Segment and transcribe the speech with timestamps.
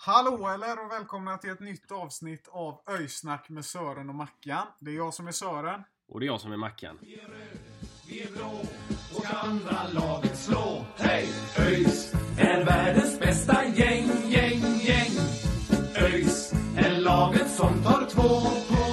[0.00, 4.66] Hallå eller och välkomna till ett nytt avsnitt av Öjsnack med Sören och Mackan.
[4.78, 5.82] Det är jag som är Sören.
[6.08, 6.98] Och det är jag som är Mackan.
[8.08, 8.60] Vi är blå
[9.16, 10.84] och ska andra laget slå.
[10.96, 11.28] Hej!
[11.58, 15.12] ÖIS är världens bästa gäng, gäng, gäng.
[15.96, 18.22] ÖIS är laget som tar två
[18.74, 18.87] poäng.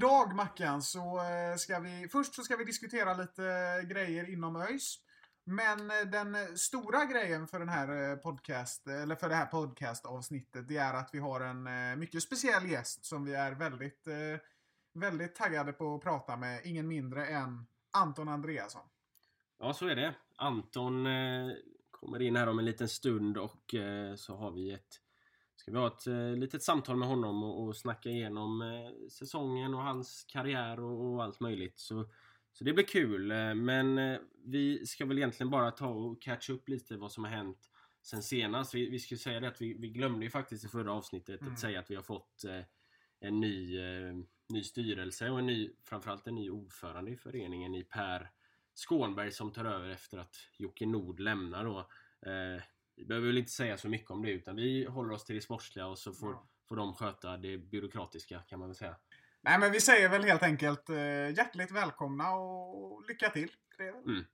[0.00, 3.42] Idag Mackan så eh, ska vi, först så ska vi diskutera lite
[3.88, 4.98] grejer inom ÖIS.
[5.44, 10.68] Men eh, den stora grejen för den här eh, podcast, eller för det här podcastavsnittet,
[10.68, 14.08] det är att vi har en mycket speciell gäst som vi är väldigt,
[14.94, 16.60] väldigt taggade på att prata med.
[16.64, 18.82] Ingen mindre än Anton Andreasson.
[19.58, 20.14] Ja, så är det.
[20.36, 21.06] Anton
[21.90, 23.74] kommer in här om en liten stund och
[24.16, 25.00] så har vi ett
[25.60, 29.74] Ska vi ha ett eh, litet samtal med honom och, och snacka igenom eh, säsongen
[29.74, 31.78] och hans karriär och, och allt möjligt.
[31.78, 32.08] Så,
[32.52, 33.30] så det blir kul.
[33.30, 37.30] Eh, men vi ska väl egentligen bara ta och catch upp lite vad som har
[37.30, 37.70] hänt
[38.02, 38.74] sen senast.
[38.74, 41.52] Vi, vi ska säga det att vi, vi glömde ju faktiskt i förra avsnittet Mm.
[41.52, 42.44] att säga att vi har fått
[43.20, 43.78] en ny,
[44.48, 48.30] ny styrelse och en ny, framförallt en ny ordförande i föreningen i Per
[48.74, 51.88] Skånberg som tar över efter att Jocke Nord lämnar då.
[53.00, 55.40] Vi behöver väl inte säga så mycket om det utan vi håller oss till det
[55.40, 58.96] sportsliga och så får, får de sköta det byråkratiska kan man väl säga.
[59.42, 60.96] Nej men vi säger väl helt enkelt eh,
[61.36, 63.50] hjärtligt välkomna och lycka till.
[63.78, 64.24] Det Mm.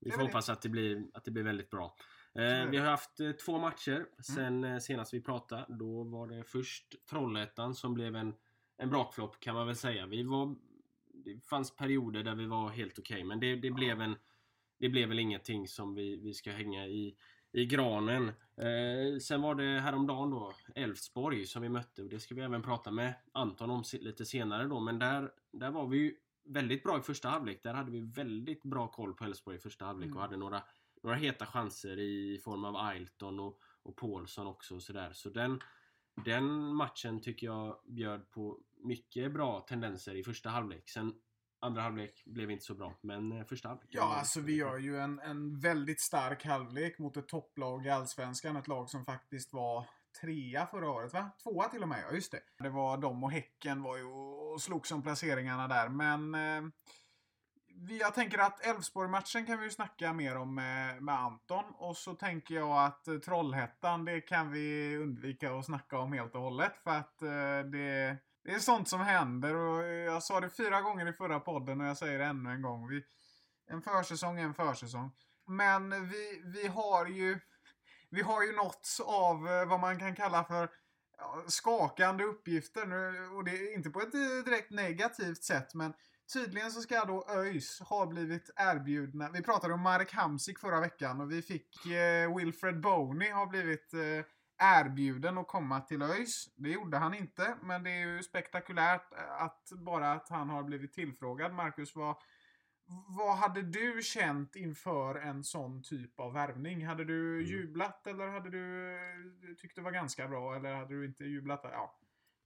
[0.00, 1.96] Det Vi får hoppas att det blir, att det blir väldigt bra.
[2.34, 5.66] Eh, vi har haft eh, två matcher sen eh, senast vi pratade.
[5.68, 8.34] Då var det först Trollhättan som blev en,
[8.78, 10.06] en brakflopp kan man väl säga.
[10.06, 10.56] Vi var,
[11.24, 14.16] det fanns perioder där vi var helt okej men det, det, blev en,
[14.78, 17.16] det blev väl ingenting som vi, vi ska hänga i,
[17.52, 18.28] i granen.
[18.56, 22.62] Eh, sen var det häromdagen då Elfsborg som vi mötte och det ska vi även
[22.62, 26.14] prata med Anton om lite senare då men där, där var vi ju
[26.44, 27.62] väldigt bra i första halvlek.
[27.62, 30.22] Där hade vi väldigt bra koll på Elfsborg i första halvlek och Mm.
[30.22, 30.62] hade några,
[31.02, 35.10] några heta chanser i form av Ailton och, och Paulsson också och sådär.
[35.12, 35.60] Så den,
[36.24, 40.88] den matchen tycker jag bjöd på mycket bra tendenser i första halvlek.
[40.88, 41.14] Sen
[41.60, 44.98] andra halvlek blev inte så bra, men eh, första halvlek Ja, alltså vi gör ju
[44.98, 48.56] en, en väldigt stark halvlek mot ett topplag i Allsvenskan.
[48.56, 49.86] Ett lag som faktiskt var
[50.20, 51.30] trea förra året, va?
[51.42, 52.40] Tvåa till och med, ja just det.
[52.58, 56.34] Det var de och Häcken var ju och slogs om placeringarna där, men...
[56.34, 56.70] Eh,
[57.90, 61.64] jag tänker att Elfsborg-matchen kan vi ju snacka mer om med, med Anton.
[61.74, 66.34] Och så tänker jag att eh, Trollhättan, det kan vi undvika att snacka om helt
[66.34, 66.72] och hållet.
[66.84, 68.16] För att eh, det,
[68.48, 69.54] det är sånt som händer.
[69.54, 72.62] Och jag sa det fyra gånger i förra podden och jag säger det ännu en
[72.62, 72.88] gång.
[72.88, 73.04] Vi,
[73.66, 75.10] en försäsong är en försäsong.
[75.46, 77.40] Men vi, vi har ju
[78.10, 80.68] vi har ju nåtts av eh, vad man kan kalla för
[81.46, 82.86] skakande uppgifter.
[82.86, 85.92] Nu, och det är inte på ett eh, direkt negativt sätt, men
[86.32, 89.30] tydligen så ska då ÖIS ha blivit erbjudna.
[89.30, 93.94] Vi pratade om Marek Hamsik förra veckan och vi fick eh, Wilfred Boney har blivit
[93.94, 94.24] eh,
[94.58, 96.48] erbjuden att komma till ÖIS.
[96.56, 100.62] Det gjorde han inte, men det är ju spektakulärt eh, att bara att han har
[100.62, 101.52] blivit tillfrågad.
[101.54, 102.16] Marcus, vad,
[103.08, 106.86] vad hade du känt inför en sån typ av värvning?
[106.86, 107.46] Hade du Mm.
[107.50, 111.60] jublat eller hade du eh, tyckt det var ganska bra eller hade du inte jublat?
[111.62, 111.94] Ja.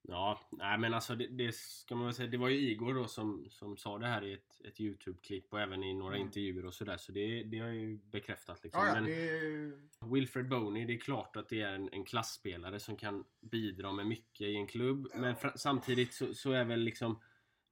[0.08, 2.28] Ja, nej men alltså det, det ska man väl säga.
[2.28, 5.60] Det var ju Igor då som, som sa det här i ett, ett Youtube-klipp och
[5.60, 6.26] även i några Mm.
[6.26, 6.96] intervjuer och sådär.
[6.96, 8.82] Så det, det har ju bekräftat liksom.
[8.82, 9.72] Ja, ja, men det
[10.06, 14.06] Wilfred Boney, det är klart att det är en, en klassspelare som kan bidra med
[14.06, 15.08] mycket i en klubb.
[15.14, 17.20] Men fra, samtidigt så, så är väl liksom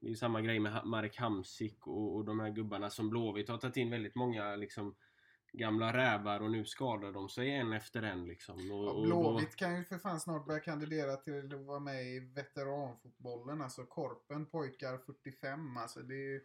[0.01, 3.49] det är ju samma grej med Marek Hamsik och, och de här gubbarna som Blåvitt
[3.49, 4.95] har tagit in väldigt många liksom
[5.53, 8.57] gamla rävar och nu skadar de sig en efter en liksom.
[8.57, 12.21] Och, ja, Blåvitt kan ju för fan snart börja kandidera till att vara med i
[12.21, 13.63] veteranfotbollen.
[13.63, 15.77] Alltså Korpen pojkar 45.
[15.77, 16.41] Alltså det är ju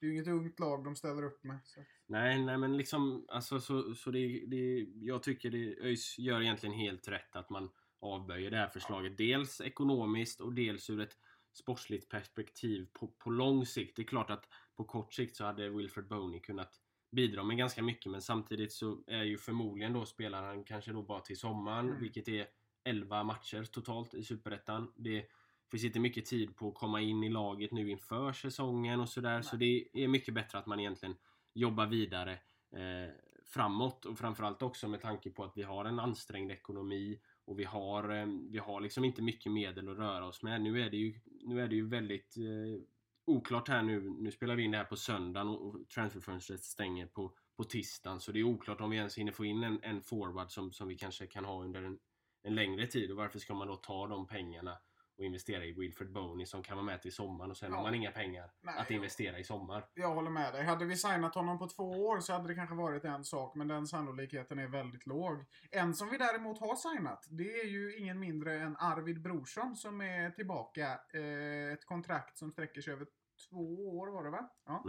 [0.00, 1.58] det är inget ungt lag de ställer upp med.
[1.64, 1.80] Så.
[2.06, 6.74] Nej, nej men liksom alltså så, så det, det, jag tycker det ÖIS gör egentligen
[6.74, 7.70] helt rätt att man
[8.00, 9.18] avböjer det här förslaget.
[9.18, 11.16] Dels ekonomiskt och dels ur ett
[11.52, 13.96] sportsligt perspektiv på, på lång sikt.
[13.96, 16.80] Det är klart att på kort sikt så hade Wilfred Boney kunnat
[17.14, 21.02] bidra med ganska mycket men samtidigt så är ju förmodligen då spelar han kanske då
[21.02, 22.00] bara till sommaren Mm.
[22.00, 22.46] vilket är
[22.84, 24.92] 11 matcher totalt i Superettan.
[24.96, 25.26] Det,
[25.70, 29.42] finns inte mycket tid på att komma in i laget nu inför säsongen och sådär.
[29.42, 31.16] Så det är mycket bättre att man egentligen
[31.54, 32.32] jobbar vidare
[32.72, 33.12] eh,
[33.44, 37.64] framåt och framförallt också med tanke på att vi har en ansträngd ekonomi och vi
[37.64, 40.60] har, eh, vi har liksom inte mycket medel att röra oss med.
[40.60, 42.82] Nu är det ju, nu är det ju väldigt eh,
[43.26, 44.00] oklart här nu.
[44.00, 48.20] Nu spelar vi in det här på söndagen och, transferfönstret stänger på, på tisdagen.
[48.20, 50.88] Så det är oklart om vi ens hinner få in en, en forward som, som
[50.88, 51.98] vi kanske kan ha under en,
[52.42, 53.10] en längre tid.
[53.10, 54.78] Och varför ska man då ta de pengarna
[55.18, 57.76] och investera i Wilfred Boney som kan vara med till sommaren och sen Ja.
[57.76, 59.86] har man inga pengar Nej, att investera i sommar.
[59.94, 60.64] Jag håller med dig.
[60.64, 63.68] Hade vi signat honom på två år så hade det kanske varit en sak, men
[63.68, 65.44] den sannolikheten är väldigt låg.
[65.70, 70.00] En som vi däremot har signat, det är ju ingen mindre än Arvid Brorsson som
[70.00, 71.00] är tillbaka.
[71.14, 73.06] Eh, ett kontrakt som sträcker sig över
[73.48, 74.48] två år var det va?
[74.66, 74.84] Ja.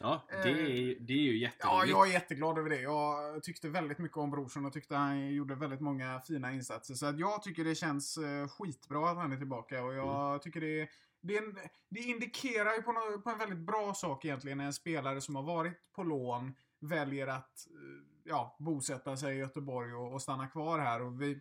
[0.00, 1.90] Ja, det är, det är ju Ja, jätteroligt.
[1.90, 2.80] jag är jätteglad över det.
[2.80, 6.94] Jag tyckte väldigt mycket om Brorsson och tyckte han gjorde väldigt många fina insatser.
[6.94, 10.40] Så att jag tycker det känns eh, skitbra att han är tillbaka och jag Mm.
[10.40, 10.88] tycker det
[11.24, 11.58] det, en,
[11.90, 15.36] det indikerar ju på, nå- på en väldigt bra sak egentligen när en spelare som
[15.36, 20.46] har varit på lån väljer att eh, ja, bosätta sig i Göteborg och, och stanna
[20.48, 21.02] kvar här.
[21.02, 21.40] Och vi,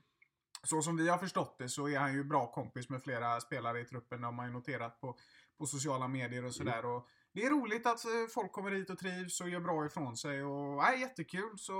[0.64, 3.80] så som vi har förstått det så är han ju bra kompis med flera spelare
[3.80, 4.22] i truppen.
[4.22, 5.18] Det har man ju noterat på,
[5.62, 6.86] på sociala medier och sådär.
[6.86, 10.18] Och Det är roligt att eh, folk kommer hit och trivs och gör bra ifrån
[10.18, 10.44] sig.
[10.44, 11.58] Och, nej, jättekul.
[11.58, 11.74] Så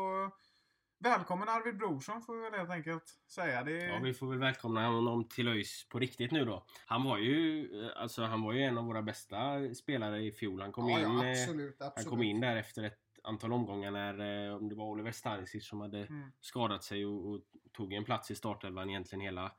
[1.00, 3.64] välkommen Arvid Brorsson får vi väl helt enkelt säga.
[3.64, 6.66] Det, Ja, vi får väl välkomna honom till ÖIS på riktigt nu då.
[6.86, 10.62] Han var ju, eh, alltså han var ju en av våra bästa spelare i fjol.
[10.62, 12.10] Han kom ja, in, ja, eh, absolut, han absolut.
[12.10, 15.98] kom in där efter ett antal omgångar när, om det var Oliver Stanisic som hade
[16.06, 16.32] Mm.
[16.40, 17.42] skadat sig och, och
[17.72, 19.52] tog en plats i startelvan egentligen hela,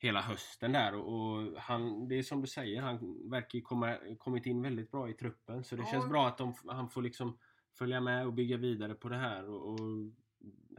[0.00, 0.94] hela hösten där.
[0.94, 4.90] Och, och han, det är som du säger, han verkar ju komma, kommit in väldigt
[4.90, 5.64] bra i truppen.
[5.64, 5.88] Så det Ja.
[5.90, 7.38] känns bra att de, han får liksom
[7.78, 9.48] följa med och bygga vidare på det här.
[9.50, 9.78] Och, och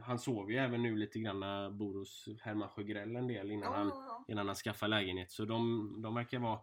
[0.00, 3.78] han sov ju även nu lite grann när Boros Herman Sjögrell en del innan, Ja,
[3.78, 5.30] han, ja, innan han skaffade lägenhet.
[5.30, 6.60] Så de, de verkar vara,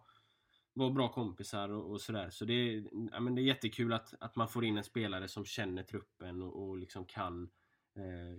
[0.72, 2.30] vara bra kompisar och, och sådär.
[2.30, 5.28] Så det är, ja, men det är jättekul att, att man får in en spelare
[5.28, 7.48] som känner truppen och, och liksom kan, eh,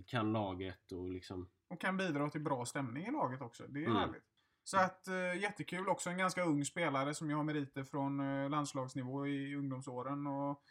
[0.06, 3.64] kan laget och liksom Och kan bidra till bra stämning i laget också.
[3.68, 3.96] Det är Mm.
[3.96, 4.24] härligt.
[4.64, 5.88] Så att eh, jättekul.
[5.88, 10.26] Också en ganska ung spelare som jag har meriter från eh, landslagsnivå i ungdomsåren.
[10.26, 10.62] Och,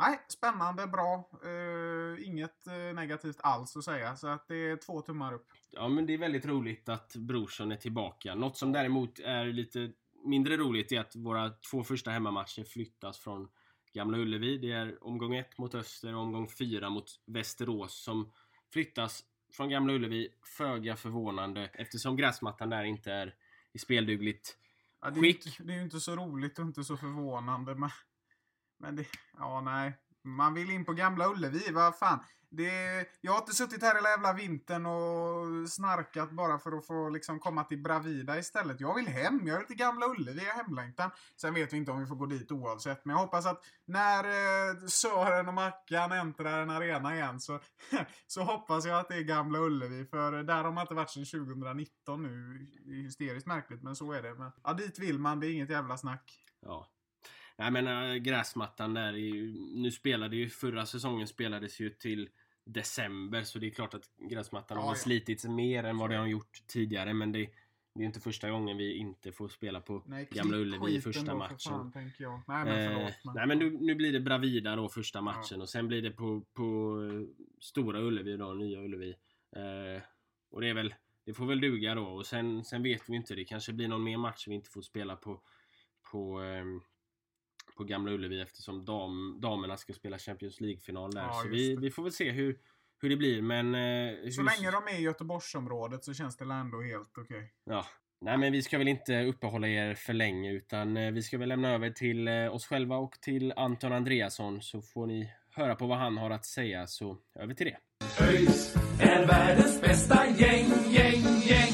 [0.00, 1.30] nej, spännande, bra.
[1.44, 4.16] Eh, inget eh, negativt alls att säga.
[4.16, 5.46] Så att det är två tummar upp.
[5.70, 8.34] Ja men det är väldigt roligt att Brorsson är tillbaka.
[8.34, 9.92] Något som däremot är lite
[10.26, 13.48] mindre roligt är att våra två första hemmamatcher flyttas från
[13.94, 14.58] Gamla Ullevi.
[14.58, 18.32] Det är omgång 1 mot Öster och omgång 4 mot Västerås som
[18.72, 20.28] flyttas från Gamla Ullevi.
[20.56, 23.34] Föga förvånande eftersom gräsmattan där inte är
[23.72, 24.58] i speldugligt
[25.00, 25.46] Ja, det, skick.
[25.46, 27.74] inte, det är ju inte så roligt och inte så förvånande.
[27.74, 27.90] Men,
[28.78, 29.06] men det,
[29.38, 29.92] ja nej.
[30.24, 32.18] Man vill in på Gamla Ullevi, vad fan.
[32.56, 37.08] Det, jag har inte suttit här hela jävla vintern och snarkat bara för att få
[37.08, 38.80] liksom komma till Bravida istället.
[38.80, 41.10] Jag vill hem, jag vill till Gamla Ullevi, jag har hemlängtan.
[41.40, 44.24] Sen vet vi inte om vi får gå dit oavsett, men jag hoppas att när
[44.24, 47.60] eh, Sören och Mackan äntrar en arena igen så,
[48.26, 50.06] så hoppas jag att det är Gamla Ullevi.
[50.06, 52.58] För där har man inte varit sedan 2019 nu.
[52.84, 54.34] Det är hysteriskt märkligt, men så är det.
[54.34, 56.44] Men, ja, dit vill man, det är inget jävla snack.
[56.60, 56.93] Ja.
[57.58, 59.12] Nej men äh, gräsmattan där
[59.82, 62.28] Nu spelade ju förra säsongen spelades ju till
[62.64, 64.94] December så det är klart att gräsmattan Ja, har ja.
[64.94, 67.50] slitits mer än vad det har gjort tidigare men det,
[67.94, 71.32] det är inte första gången vi inte får spela på Nej, Gamla Ullevi i första
[71.32, 71.58] då, matchen.
[71.58, 72.40] För fan, tänker jag.
[72.48, 73.14] Nej, men Eh, förlåt.
[73.24, 73.34] Men...
[73.34, 76.40] nej men nu, nu blir det Bravida då första matchen och sen blir det på,
[76.54, 79.14] på eh, Stora Ullevi då, Nya Ullevi.
[79.56, 80.02] Eh,
[80.50, 80.94] och det är väl
[81.26, 83.34] Det får väl duga då och sen, sen vet vi inte.
[83.34, 85.40] Det kanske blir någon mer match vi inte får spela på
[86.10, 86.80] På, ehm,
[87.76, 91.22] på Gamla Ullevi eftersom dam, damerna ska spela Champions League-final där.
[91.22, 92.58] Ja, så vi, vi får väl se hur,
[93.00, 96.44] hur det blir men eh, Så hur, länge de är i Göteborgsområdet så känns det
[96.44, 97.52] ändå helt okej.
[97.64, 97.86] Ja.
[98.20, 101.48] Nej men vi ska väl inte uppehålla er för länge utan eh, vi ska väl
[101.48, 105.86] lämna över till eh, oss själva och till Anton Andreasson så får ni höra på
[105.86, 107.76] vad han har att säga så över till det.
[108.24, 111.72] ÖIS är världens bästa gäng, gäng, gäng.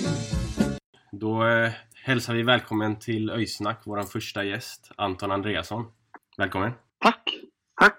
[1.13, 5.85] Då eh, hälsar vi välkommen till Öjsnack, vår första gäst, Anton Andreasson.
[6.37, 6.73] Välkommen!
[6.99, 7.37] Tack.
[7.81, 7.99] Tack.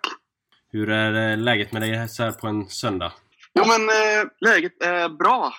[0.70, 3.14] Hur är eh, läget med dig så här på en söndag?
[3.54, 5.54] Jo, men eh, läget är bra,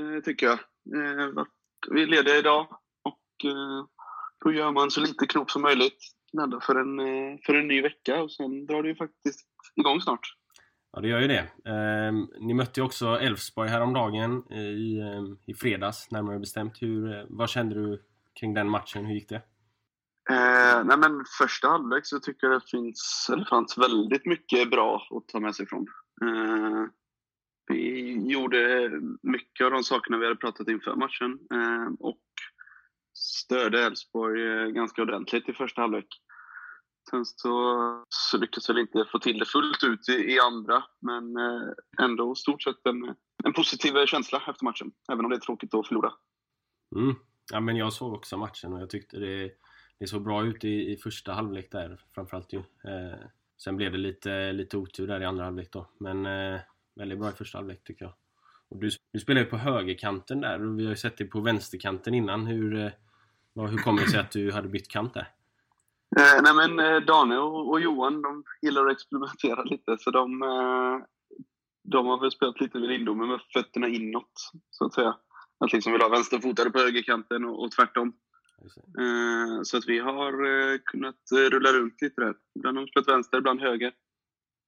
[0.00, 0.58] eh, tycker jag.
[0.96, 1.44] Eh,
[1.90, 2.66] vi är lediga idag
[3.04, 3.86] och eh,
[4.44, 5.98] då gör man så lite knop som möjligt.
[6.32, 10.00] Laddar för en, eh, för en ny vecka och sen drar det ju faktiskt igång
[10.00, 10.34] snart.
[10.96, 11.70] Ja, det gör ju det.
[11.70, 16.82] Eh, ni mötte ju också Elfsborg häromdagen eh, i, ehm, i fredags, närmare bestämt.
[16.82, 18.02] Hur, eh, vad kände du
[18.40, 19.04] kring den matchen?
[19.04, 19.42] Hur gick det?
[20.30, 25.08] Eh, nej, men första halvlek så tycker jag det finns, eller fanns väldigt mycket bra
[25.10, 25.86] att ta med sig från.
[26.22, 26.84] Eh,
[27.68, 28.90] vi gjorde
[29.22, 31.38] mycket av de sakerna vi hade pratat inför matchen.
[31.54, 32.22] Eh, och
[33.18, 36.08] störde Elfsborg eh, ganska ordentligt i första halvlek.
[37.10, 41.36] Sen så, så lyckades väl inte få till det fullt ut i, i andra, men
[41.36, 45.74] eh, ändå stort sett en, en positiv känsla efter matchen, även om det är tråkigt
[45.74, 46.12] att förlora.
[46.96, 47.14] Mm.
[47.52, 49.52] Ja, men jag såg också matchen och jag tyckte det,
[49.98, 52.58] det såg bra ut i, i första halvlek där framförallt ju.
[52.58, 53.26] Eh,
[53.62, 56.60] sen blev det lite, lite otur där i andra halvlek då, men eh,
[56.94, 58.14] väldigt bra i första halvlek tycker jag.
[58.68, 61.40] Och du, du spelar ju på högerkanten där och vi har ju sett dig på
[61.40, 62.46] vänsterkanten innan.
[62.46, 62.90] Hur, eh,
[63.54, 65.35] hur kommer det sig att du hade bytt kant där?
[66.18, 70.42] Eh, nej men eh, Dane och, och, Johan de gillar att experimentera lite så de,
[70.42, 71.06] eh,
[71.84, 75.16] de har väl spelat lite vid Lindome med fötterna inåt så att säga.
[75.58, 78.12] Att liksom vill ha vänsterfotade på högerkanten och, och tvärtom.
[78.98, 81.20] Eh, så att vi har eh, kunnat
[81.50, 82.34] rulla runt lite där.
[82.54, 83.92] Ibland har de spelat vänster, ibland höger.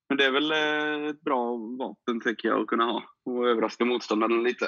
[0.08, 3.02] Men det är väl eh, ett bra vapen, tycker jag, att kunna ha.
[3.24, 4.66] Och överraska motståndaren lite.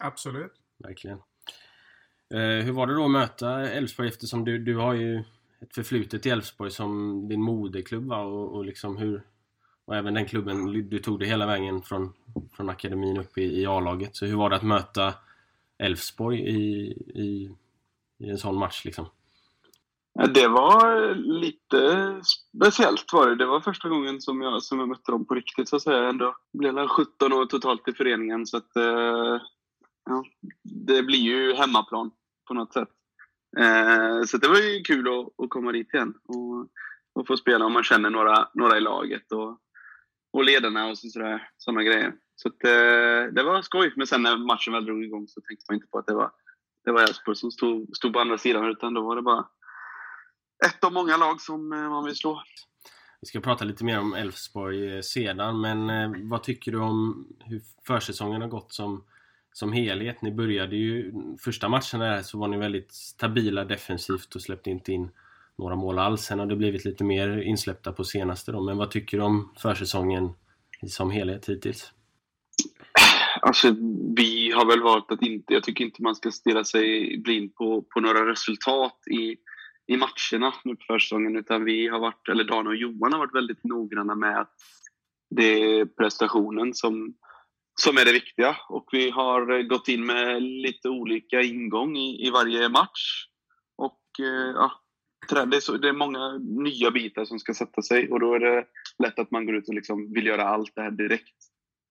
[0.00, 0.52] Absolut.
[0.84, 1.18] Verkligen.
[2.34, 5.24] Eh, hur var det då att möta Elfsborg eftersom du, du har ju
[5.62, 8.18] ett förflutet i Elfsborg som din moderklubb va?
[8.22, 9.22] Och, och liksom hur,
[9.84, 12.12] och även den klubben, du tog det hela vägen från,
[12.56, 14.16] från akademin upp i, i A-laget.
[14.16, 15.14] Så hur var det att möta
[15.78, 17.50] Elfsborg i, i,
[18.18, 19.06] i en sån match liksom?
[20.34, 23.36] Det var lite speciellt var det.
[23.36, 26.08] Det var första gången som jag, som jag mötte dem på riktigt så att säga.
[26.08, 29.40] Ändå blev 17 år totalt i föreningen så att eh,
[30.04, 30.24] ja,
[30.62, 32.10] det blir ju hemmaplan
[32.48, 32.88] på något sätt.
[33.58, 36.68] Eh, så det var ju kul att, att komma dit igen och,
[37.14, 39.58] och få spela om man känner några, några i laget och,
[40.32, 42.14] och ledarna och sådär, sådana grejer.
[42.36, 43.92] Så att, eh, det var skoj.
[43.96, 46.30] Men sen när matchen väl drog igång så tänkte man inte på att det var
[46.84, 49.46] det var Elfsborg som stod, stod på andra sidan utan då var det bara
[50.66, 52.42] ett av många lag som eh, man vill slå.
[53.20, 57.28] Vi ska prata lite mer om Elfsborg eh, sedan, men eh, vad tycker du om
[57.40, 59.04] hur försäsongen har gått som,
[59.52, 60.22] som helhet?
[60.22, 61.12] Ni började ju
[61.44, 65.10] första matchen där så var ni väldigt stabila defensivt och släppte inte in
[65.58, 66.20] några mål alls.
[66.20, 69.54] Sen har det blivit lite mer insläppta på senaste då, men vad tycker du om
[69.58, 70.30] försäsongen
[70.86, 71.92] som helhet hittills?
[73.40, 73.74] Alltså,
[74.16, 75.54] vi har väl valt att inte...
[75.54, 79.36] Jag tycker inte man ska stirra sig blind på, på några resultat i,
[79.86, 81.36] i matcherna nu på försäsongen.
[81.36, 84.54] Utan vi har varit, eller Dan och Johan har varit väldigt noggranna med att
[85.30, 87.14] det är prestationen som,
[87.80, 88.56] som är det viktiga.
[88.68, 93.26] Och vi har eh, gått in med lite olika ingång i, i varje match.
[93.76, 94.72] Och eh, ja,
[95.28, 98.40] det är, så, det är många nya bitar som ska sätta sig och då är
[98.40, 98.64] det
[98.98, 101.36] lätt att man går ut och liksom vill göra allt det här direkt.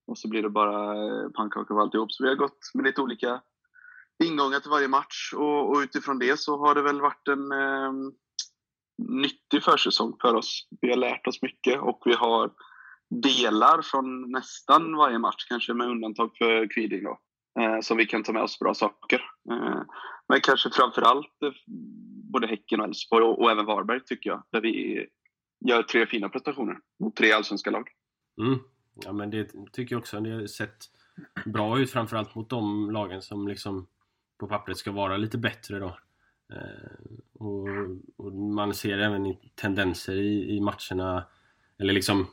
[0.07, 2.11] Och så blir det bara eh, pannkaka av alltihop.
[2.11, 3.41] Så vi har gått med lite olika
[4.23, 7.91] ingångar till varje match och, och utifrån det så har det väl varit en eh,
[9.09, 10.67] nyttig försäsong för oss.
[10.81, 12.51] Vi har lärt oss mycket och vi har
[13.11, 17.19] delar från nästan varje match, kanske med undantag för Kviding då,
[17.59, 19.21] eh, som vi kan ta med oss bra saker.
[19.51, 19.81] Eh,
[20.27, 21.51] men kanske framför allt eh,
[22.31, 25.05] både Häcken och Elfsborg och, och, även Varberg tycker jag, där vi
[25.65, 27.89] gör tre fina prestationer mot tre allsvenska lag.
[28.41, 28.59] Mm.
[28.93, 30.19] Ja men det tycker jag också.
[30.19, 30.77] Det har sett
[31.45, 33.87] bra ut framförallt mot de lagen som liksom
[34.39, 35.97] på pappret ska vara lite bättre då.
[36.53, 37.67] Eh, och,
[38.17, 41.23] och, man ser även tendenser i, i matcherna,
[41.77, 42.27] eller liksom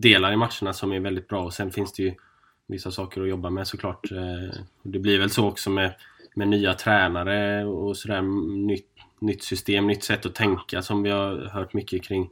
[0.00, 2.14] delar i matcherna som är väldigt bra och sen finns det ju
[2.66, 4.12] vissa saker att jobba med såklart.
[4.12, 5.94] Eh, det blir väl så också med,
[6.34, 8.22] med nya tränare och sådär,
[8.66, 8.90] nytt,
[9.20, 12.30] nytt system, nytt sätt att tänka som vi har hört mycket kring,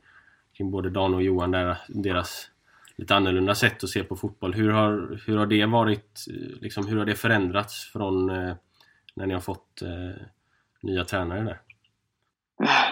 [0.56, 2.50] kring både Dan och Johan, där, deras
[2.96, 4.54] lite annorlunda sätt att se på fotboll.
[4.54, 6.24] Hur har, hur har det varit,
[6.60, 8.54] liksom, hur har det förändrats från eh,
[9.14, 10.22] när ni har fått eh,
[10.82, 11.60] nya tränare där?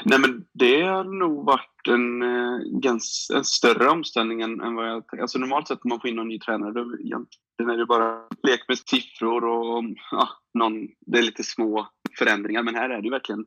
[0.05, 2.95] Nej men det har nog varit en, eh,
[3.35, 6.29] en större omställning än, än vad jag Alltså normalt sett när man får in någon
[6.29, 11.23] ny tränare, då egentligen är det bara lek med siffror och ja, någon, det är
[11.23, 12.63] lite små förändringar.
[12.63, 13.45] Men här är det verkligen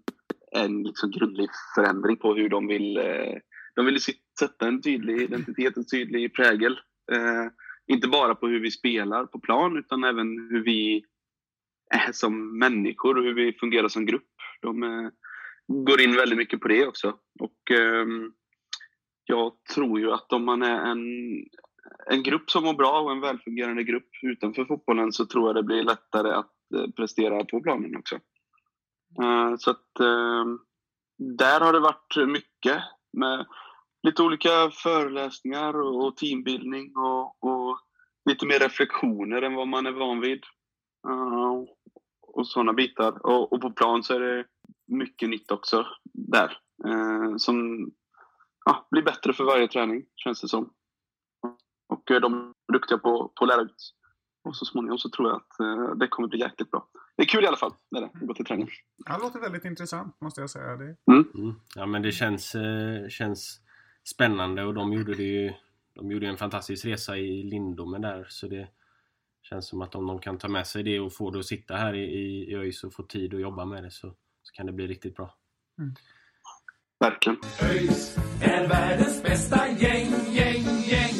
[0.51, 3.37] en liksom grundlig förändring på hur de vill eh,
[3.75, 3.99] de vill
[4.39, 6.79] sätta en tydlig identitet, en tydlig prägel.
[7.11, 7.45] Eh,
[7.87, 11.05] inte bara på hur vi spelar på plan utan även hur vi
[11.95, 14.33] är som människor och hur vi fungerar som grupp.
[14.61, 15.09] De eh,
[15.67, 17.17] går in väldigt mycket på det också.
[17.39, 18.05] Och eh,
[19.25, 21.01] jag tror ju att om man är en,
[22.11, 25.63] en grupp som mår bra och en välfungerande grupp utanför fotbollen så tror jag det
[25.63, 28.15] blir lättare att eh, prestera på planen också.
[29.21, 30.59] Eh, så att ehm,
[31.17, 32.83] där har det varit mycket
[33.13, 33.45] med
[34.03, 37.79] lite olika föreläsningar och teambildning och, och
[38.29, 40.43] lite mer reflektioner än vad man är van vid.
[41.07, 41.63] Uh,
[42.21, 43.25] och sådana bitar.
[43.25, 44.45] Och, och, på plan så är det
[44.87, 46.57] mycket nytt också där.
[46.87, 47.87] Uh, som
[48.65, 50.73] ja, blir bättre för varje träning, känns det som.
[51.89, 53.93] Och uh, de är duktiga på, på att lära ut.
[54.43, 56.89] Och så småningom så tror jag att det kommer bli jäkligt bra.
[57.17, 57.73] det är kul i alla fall.
[57.91, 58.69] Det är att gå till träning.
[59.05, 60.75] Det låter väldigt intressant måste jag säga.
[60.75, 60.95] Det.
[61.11, 61.55] Mm.
[61.75, 63.61] Ja men det känns, eh, känns
[64.03, 65.53] spännande och de gjorde det ju
[65.93, 68.67] De gjorde en fantastisk resa i Lindomen där så det
[69.49, 71.75] Känns som att om de kan ta med sig det och få det att sitta
[71.75, 74.15] här i, i, i ÖIS och få tid att jobba med det så,
[74.47, 75.33] så kan det bli riktigt bra.
[76.99, 77.39] Verkligen.
[77.61, 81.13] ÖIS är världens bästa gäng, gäng, gäng.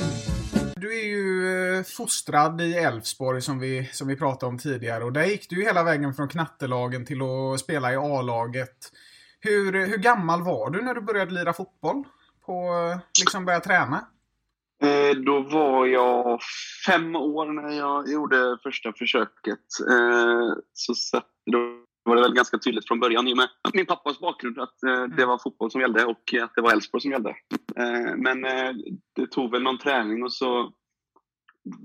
[0.76, 5.14] Du är ju eh, fostrad i Elfsborg som vi, som vi pratade om tidigare och
[5.14, 8.92] där gick du hela vägen från knattelagen till att spela i A-laget.
[9.40, 12.04] Hur, hur gammal var du när du började lira fotboll?
[12.46, 14.08] På, eh, liksom börja träna?
[14.84, 16.40] Eh, då var jag
[16.86, 19.80] fem år när jag gjorde första försöket.
[19.90, 23.86] Eh, så satt, då var det väl ganska tydligt från början i och med min
[23.86, 27.12] pappas bakgrund att eh, det var fotboll som gällde och att det var Elfsborg som
[27.12, 27.30] gällde.
[27.76, 28.74] Eh, men eh,
[29.16, 30.74] det tog väl någon träning och så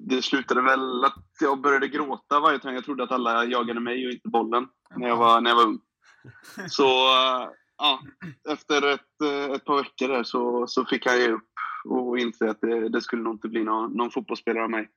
[0.08, 2.74] det slutade väl att jag började gråta varje träning.
[2.74, 5.66] Jag trodde att alla jagade mig och inte bollen när jag var, när jag var
[5.66, 5.78] ung.
[6.68, 7.48] Så eh,
[7.78, 8.00] ja,
[8.48, 11.48] efter ett, eh, ett par veckor där så, så fick jag ge upp
[11.84, 14.88] och inse att det, det skulle nog inte bli någon, någon fotbollsspelare av mig.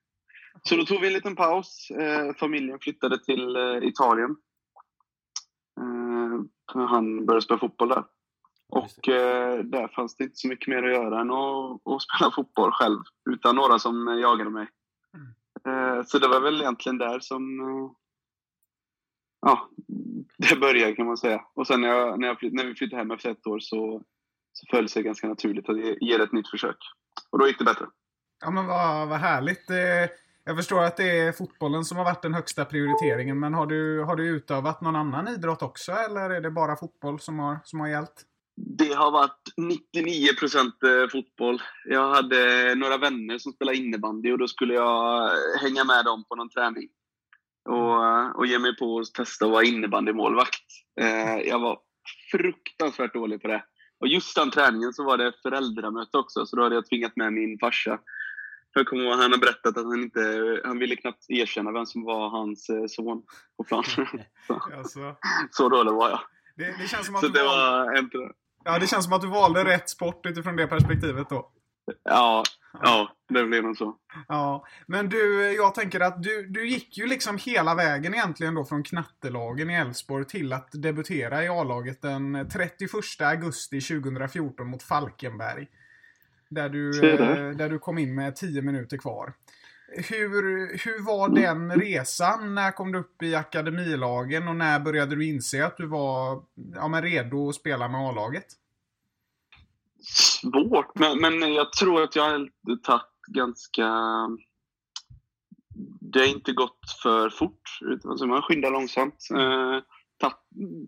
[0.63, 1.91] Så då tog vi en liten paus.
[1.91, 4.35] Eh, familjen flyttade till eh, Italien.
[6.75, 8.03] Eh, han började spela fotboll där.
[8.69, 12.31] Och eh, där fanns det inte så mycket mer att göra än att, att spela
[12.31, 12.99] fotboll själv.
[13.29, 14.67] Utan några som eh, jagade mig.
[15.67, 17.91] Eh, så det var väl egentligen där som eh,
[19.41, 19.69] ja,
[20.37, 21.45] det började kan man säga.
[21.53, 24.01] Och sen när, jag, när, jag, flytt- när vi flyttade hem efter ett år så,
[24.53, 26.77] så föll det sig ganska naturligt att ge, ge det ett nytt försök.
[27.29, 27.85] Och då gick det bättre.
[28.39, 29.69] Ja men vad, vad härligt.
[30.47, 34.03] Jag förstår att det är fotbollen som har varit den högsta prioriteringen men har du,
[34.03, 37.79] har du utövat någon annan idrott också eller är det bara fotboll som har, som
[37.79, 38.23] har gällt?
[38.77, 41.61] Det har varit 99 % eh, fotboll.
[41.85, 46.23] Jag hade några vänner som spelade innebandy och då skulle jag eh, hänga med dem
[46.29, 46.89] på någon träning.
[47.69, 50.65] Och, eh, och ge mig på att testa att vara innebandymålvakt.
[51.45, 51.79] Jag var
[52.31, 53.63] fruktansvärt dålig på det.
[53.99, 57.33] Och just den träningen så var det föräldramöte också, så då hade jag tvingat med
[57.33, 57.99] min farsa.
[58.77, 62.03] Jag kommer ihåg han har berättat att han inte, han ville knappt erkänna vem som
[62.03, 63.23] var hans eh, son
[63.57, 63.83] på plan.
[64.47, 65.15] så, Alltså,
[65.51, 66.19] så dålig var jag.
[66.55, 68.33] det, det, känns som att Så du det valde, var
[68.65, 71.51] ja, det känns som att du valde rätt sport utifrån det perspektivet då.
[72.03, 72.43] Ja,
[72.81, 73.95] ja, det blev nog så.
[74.27, 78.65] Ja, men du, jag tänker att du, du gick ju liksom hela vägen egentligen då
[78.65, 85.67] från knattelagen i Elfsborg till att debutera i A-laget den 31 augusti 2014 mot Falkenberg.
[86.49, 89.33] Där du, eh, där du kom in med 10 minuter kvar.
[89.87, 90.41] Hur,
[90.85, 92.55] hur var den resan?
[92.55, 96.43] När kom du upp i akademilagen och när började du inse att du var
[96.75, 98.45] ja, men redo att spela med A-laget?
[100.07, 102.49] svårt, men, men jag tror att jag har
[102.83, 103.87] tagit ganska...
[106.01, 109.27] Det har inte gått för fort, utan alltså man skyndar långsamt.
[109.33, 109.79] Eh,
[110.17, 110.37] tagit,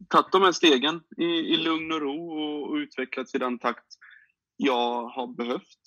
[0.10, 3.86] tagit de här stegen i, i lugn och ro och, och utvecklats i den takt
[4.58, 5.78] jag har behövt.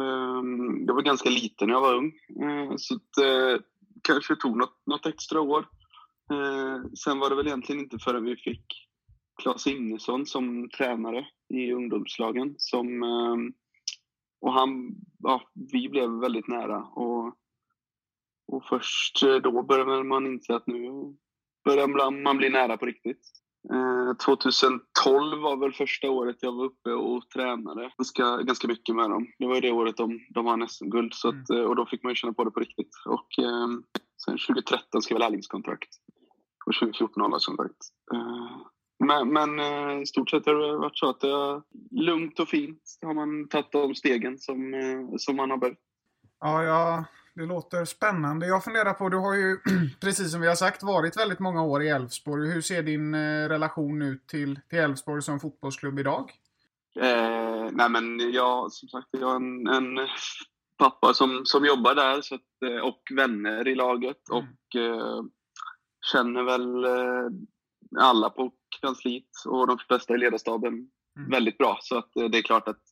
[0.00, 2.12] Ehm, jag var ganska liten när jag var ung,
[2.42, 3.60] ehm, så det eh,
[4.02, 5.66] kanske tog något, något extra år.
[6.32, 8.64] Ehm, sen var det väl egentligen inte förrän vi fick
[9.42, 12.54] Claes Ingesson som tränare i ungdomslagen.
[12.58, 13.02] Som,
[14.40, 16.78] och han, ja, vi blev väldigt nära.
[16.78, 17.34] Och,
[18.46, 20.90] och först då började man inse att nu
[21.64, 23.20] börjar man bli nära på riktigt.
[23.72, 29.10] Eh, 2012 var väl första året jag var uppe och tränade ganska, ganska mycket med
[29.10, 29.26] dem.
[29.38, 32.10] Det var ju det året de, de vann SM-guld att, eh, och då fick man
[32.10, 32.90] ju känna på det på riktigt.
[33.06, 33.82] Och ehm,
[34.24, 35.88] sen 2013 skrev jag lärlingskontrakt
[36.66, 37.76] och 2014 avlagskontrakt.
[38.14, 38.56] Eh,
[39.04, 42.82] men, men eh, i stort sett har det varit så att det lugnt och fint
[43.02, 45.78] har man tagit de stegen som, eh, som man har behövt.
[46.40, 47.04] Ja, ja,
[47.38, 48.46] det låter spännande.
[48.46, 49.58] Jag funderar på, du har ju
[50.00, 52.50] precis som vi har sagt varit väldigt många år i Elfsborg.
[52.50, 56.32] Hur ser din eh, relation ut till till Elfsborg som fotbollsklubb idag?
[57.00, 60.08] Eh, nej men jag, som sagt, jag har en, en
[60.78, 64.44] pappa som, som jobbar där så att, eh, och vänner i laget Mm.
[64.44, 65.22] och eh,
[66.12, 67.30] känner väl eh,
[68.00, 71.30] alla på kansliet och de flesta i ledarstaben Mm.
[71.30, 71.78] väldigt bra.
[71.82, 72.82] Så att, det är klart att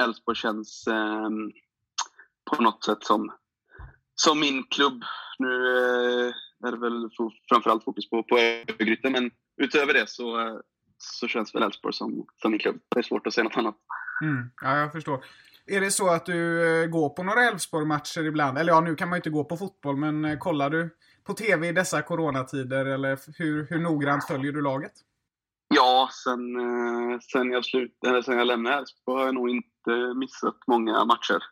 [0.00, 1.28] Elfsborg känns eh,
[2.50, 3.32] på något sätt som,
[4.24, 5.04] som min klubb.
[5.38, 7.08] Nu eh, är det väl
[7.48, 10.56] framförallt fokus på, på Örgryte, men utöver det så, eh,
[10.98, 12.80] så känns väl Elfsborg som, som min klubb.
[12.88, 13.76] Det är svårt att säga något annat.
[14.22, 14.50] Mm.
[14.62, 15.24] Ja, jag förstår.
[15.66, 18.58] Är det så att du eh, går på några Elfsborg-matcher ibland?
[18.58, 21.68] Eller ja, nu kan man ju inte gå på fotboll, men kollar du på TV
[21.68, 22.86] i dessa coronatider?
[22.86, 24.92] Eller hur, hur noggrant följer du laget?
[25.74, 26.40] Ja, sen,
[27.32, 31.42] sen, jag, slut, eller sen jag lämnade Elfsborg har jag nog inte missat många matcher.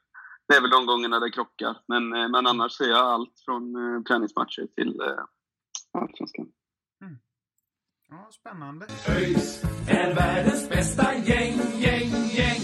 [0.50, 1.76] Det är väl de gångerna det krockar.
[1.86, 6.46] Men, eh, men annars ser jag allt från eh, träningsmatcher till eh, Allsvenskan.
[8.08, 8.86] Ja, spännande.
[9.08, 12.60] ÖIS är världens bästa gäng, gäng, gäng.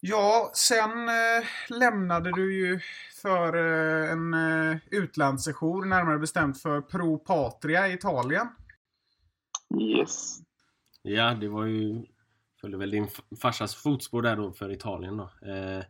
[0.00, 2.80] Ja, sen eh, lämnade du ju
[3.22, 8.48] för eh, en eh, utlandssejour, närmare bestämt för Pro Patria i Italien.
[9.80, 10.38] Yes.
[11.02, 12.06] Ja, det var ju...
[12.60, 13.08] Följde väl din
[13.42, 15.24] farsas fotspår där då för Italien då.
[15.24, 15.84] Eh,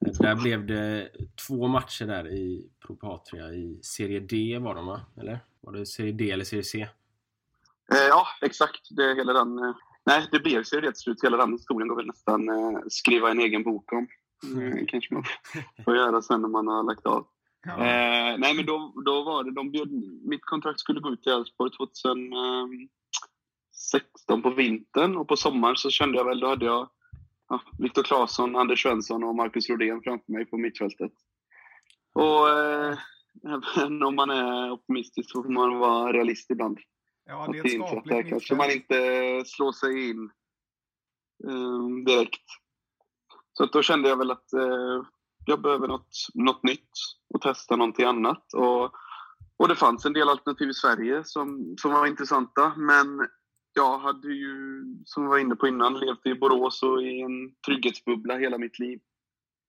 [0.00, 1.10] där blev det
[1.46, 5.00] två matcher där i Pro Patria i Serie D var de va?
[5.16, 5.40] Eller?
[5.60, 6.88] Var det Serie D eller Serie C?
[7.92, 8.88] Eh, ja, exakt.
[8.90, 9.58] Det hela den...
[9.58, 9.74] Eh,
[10.06, 11.24] nej, det blev sig rätt slut.
[11.24, 14.08] Hela den historien går väl nästan eh, skriva en egen bok om.
[14.62, 15.24] Eh, kanske man
[15.84, 17.26] får göra sen när man har lagt av.
[17.66, 17.72] Ja.
[17.72, 19.50] Eh, nej, men då, då var det...
[19.50, 19.90] De bjöd,
[20.24, 26.18] mitt kontrakt skulle gå ut i Elfsborg 2016 på vintern och på sommaren så kände
[26.18, 26.88] jag väl, då hade jag
[27.48, 31.12] ja, Viktor Claesson, Anders Svensson och Marcus Rodén framför mig på mittfältet.
[32.14, 32.98] Och eh,
[33.76, 36.78] även om man är optimistisk så får man vara realist ibland.
[37.26, 38.90] ja, det är ett skapligt kanske man mittfält.
[38.90, 40.30] inte slår sig in
[41.48, 42.44] eh, direkt.
[43.52, 45.02] Så att då kände jag väl att eh,
[45.46, 46.90] jag behöver något, något nytt
[47.34, 48.54] och testa någonting annat.
[48.54, 48.92] Och,
[49.56, 52.74] och det fanns en del alternativ i Sverige som, som var intressanta.
[52.76, 53.28] Men
[53.74, 57.54] jag hade ju, som jag var inne på innan, levt i Borås och i en
[57.66, 59.00] trygghetsbubbla hela mitt liv.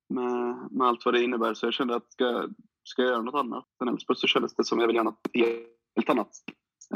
[0.09, 1.53] Med, med allt vad det innebär.
[1.53, 2.47] Så jag kände att ska,
[2.83, 5.27] ska jag göra något annat än Elfsborg så kändes det som jag vill göra något
[5.95, 6.29] helt annat.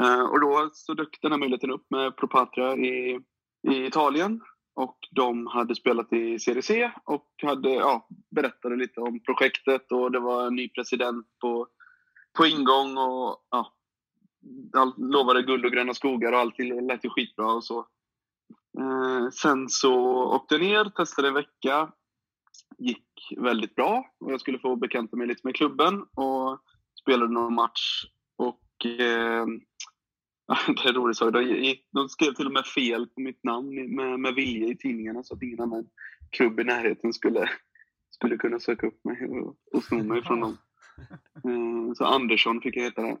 [0.00, 3.20] Eh, och då så dök den här möjligheten upp med Propatria i,
[3.68, 4.40] i Italien.
[4.74, 10.12] Och de hade spelat i Serie C och hade, ja, berättade lite om projektet och
[10.12, 11.66] det var en ny president på,
[12.38, 13.72] på ingång och ja,
[14.72, 17.86] all, lovade guld och gröna skogar och allting lät ju skitbra och så.
[18.78, 19.94] Eh, sen så
[20.34, 21.92] åkte jag ner, testade en vecka.
[22.78, 26.58] Gick väldigt bra och jag skulle få bekanta mig lite med klubben och
[27.00, 28.04] spelade någon match.
[28.36, 29.46] Och eh,
[30.66, 31.32] det är roligt sak.
[31.32, 35.22] De, de skrev till och med fel på mitt namn med, med vilja i tidningarna
[35.22, 35.86] så att ingen annan
[36.30, 37.50] klubb i närheten skulle,
[38.10, 40.56] skulle kunna söka upp mig och, och sno mig från dem.
[41.44, 43.16] Eh, så Andersson fick jag heta där.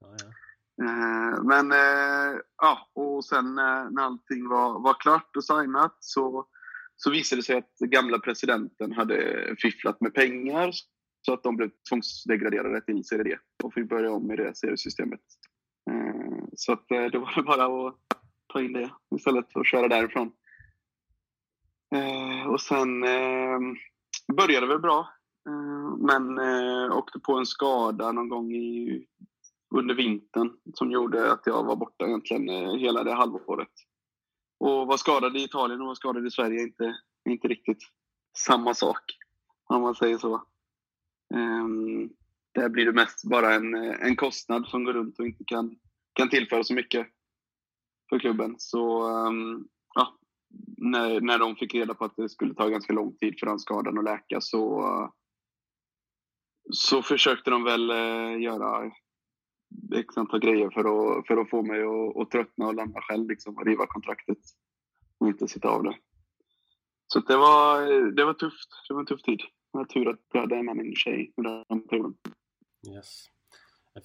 [0.00, 0.26] Ja, ja.
[0.84, 6.46] Eh, Men eh, ja, och sen eh, när allting var, var klart och signat så,
[6.96, 9.16] så visade det sig att gamla presidenten hade
[9.58, 10.70] fifflat med pengar
[11.26, 15.20] så att de blev tvångsdegraderade till Serie D och fick börja om i det seriesystemet.
[15.90, 17.96] Eh, Så att eh, det var bara att
[18.52, 20.32] ta in det istället för att köra därifrån.
[21.94, 23.58] Eh, Och sen eh,
[24.36, 25.08] började det väl bra.
[25.48, 29.06] Eh, Men eh, åkte på en skada någon gång i
[29.74, 33.72] under vintern som gjorde att jag var borta egentligen eh, hela det halvåret.
[34.60, 36.96] Och var skadad i Italien och var skadad i Sverige är inte,
[37.28, 37.82] inte riktigt
[38.38, 39.02] samma sak,
[39.64, 40.42] om man säger så.
[41.34, 42.10] Um,
[42.52, 45.76] där blir det mest bara en, eh, en kostnad som går runt och inte kan,
[46.12, 47.06] kan tillföra så mycket
[48.08, 48.54] för klubben.
[48.58, 50.18] Så um, ja,
[50.76, 53.58] när, när de fick reda på att det skulle ta ganska lång tid för den
[53.58, 54.84] skadan att läka så,
[56.70, 58.90] så försökte de väl eh, göra
[59.94, 63.28] x antal grejer för att, för att få mig att, att tröttna och lämna själv
[63.28, 64.38] liksom, och riva kontraktet
[65.18, 65.96] och inte sitta av det.
[67.06, 67.80] Så det, var,
[68.12, 68.68] det var tufft.
[68.88, 69.40] Det var en tuff tid.
[69.72, 72.14] Jag var tur att jag hade med min tjej under den perioden.
[72.94, 73.26] Yes.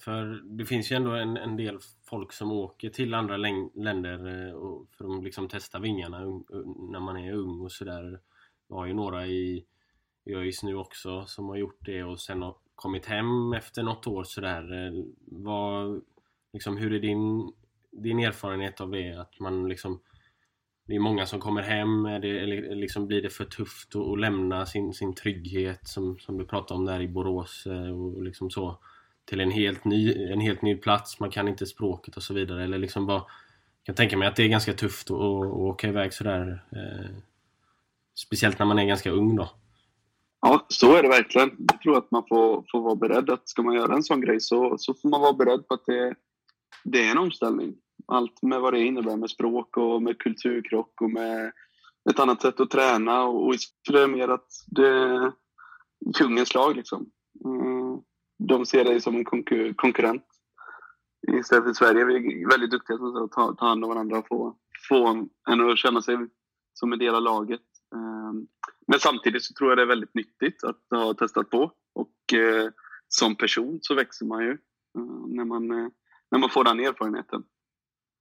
[0.04, 4.54] För det finns ju ändå en, en del folk som åker till andra länder eh,
[4.54, 6.18] och för att liksom testa vingarna
[6.92, 8.20] när man är ung och sådär.
[8.68, 9.66] Vi har ju några i
[10.26, 14.06] i ÖIS nu också som har gjort det och sen har kommit hem efter något
[14.06, 14.86] år sådär.
[14.86, 16.02] Eh, vad,
[16.52, 17.52] liksom, hur är din,
[17.90, 19.12] din erfarenhet av det?
[19.12, 20.00] Att man liksom
[20.86, 22.06] det är många som kommer hem.
[22.06, 26.18] Är det, eller liksom blir det för tufft att, att lämna sin, sin trygghet som,
[26.18, 28.78] som du pratade om där i Borås eh, och liksom så
[29.24, 31.20] till en helt ny, en helt ny plats.
[31.20, 32.64] Man kan inte språket och så vidare.
[32.64, 35.52] Eller liksom bara, jag kan tänka mig att det är ganska tufft att, att, att
[35.52, 36.64] åka iväg sådär.
[36.72, 37.10] Eh,
[38.14, 39.50] speciellt när man är ganska ung då.
[40.48, 41.50] Ja, så är det verkligen.
[41.58, 44.40] Jag tror att man får, får vara beredd att ska man göra en sån grej
[44.40, 46.14] så, så får man vara beredd på att det,
[46.84, 47.74] det är en omställning.
[48.06, 51.52] Allt med vad det innebär med språk och med kulturkrock och med
[52.10, 53.22] ett annat sätt att träna.
[53.22, 53.54] Och, och
[53.92, 55.32] det är mer att det är
[56.18, 57.10] kungens lag liksom.
[57.44, 58.00] Mm.
[58.38, 60.26] De ser dig som en konkur konkurrent.
[61.32, 64.28] Istället för Sverige vi är väldigt duktiga på att ta, ta hand om varandra och
[64.28, 64.56] få,
[64.88, 66.16] få en att känna sig
[66.74, 67.60] som en del av laget.
[67.96, 68.48] Um,
[68.86, 71.72] men samtidigt så tror jag det är väldigt nyttigt att ha testat på.
[71.94, 72.70] Och eh,
[73.08, 74.50] som person så växer man ju
[74.98, 75.88] eh, när, man, eh,
[76.30, 77.44] när man får den erfarenheten.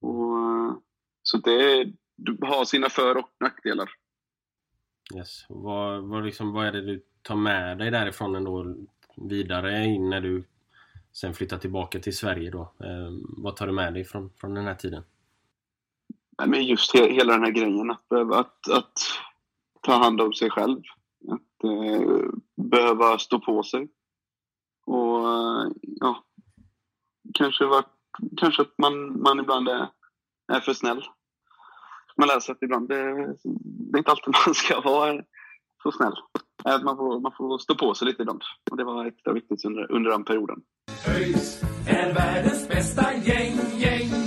[0.02, 0.84] Och,
[1.22, 3.90] så det du har sina för och nackdelar.
[5.16, 5.46] Yes.
[5.50, 8.76] Vad, vad, liksom, vad är det du tar med dig därifrån ändå
[9.16, 10.44] vidare in när du
[11.12, 12.62] sen flytta tillbaka till Sverige då.
[12.62, 15.04] Eh, vad tar du med dig från, från den här tiden?
[16.46, 19.00] Men just he hela den här grejen att, att, att
[19.86, 20.82] ta hand om sig själv.
[21.28, 23.88] Att eh, behöva stå på sig.
[24.86, 26.24] Och eh, ja,
[27.34, 27.86] kanske, var,
[28.38, 29.88] kanske att man, man ibland är,
[30.54, 31.04] är för snäll.
[32.18, 33.04] Man lär sig att ibland det,
[33.64, 35.24] det är inte alltid man ska vara
[35.84, 36.14] så snäll.
[36.64, 38.42] Att man får, man får stå på sig lite ibland.
[38.72, 40.62] Och det var extra viktigt under, under den perioden.
[41.08, 44.25] ÖIS är världens bästa gäng, gäng, gäng.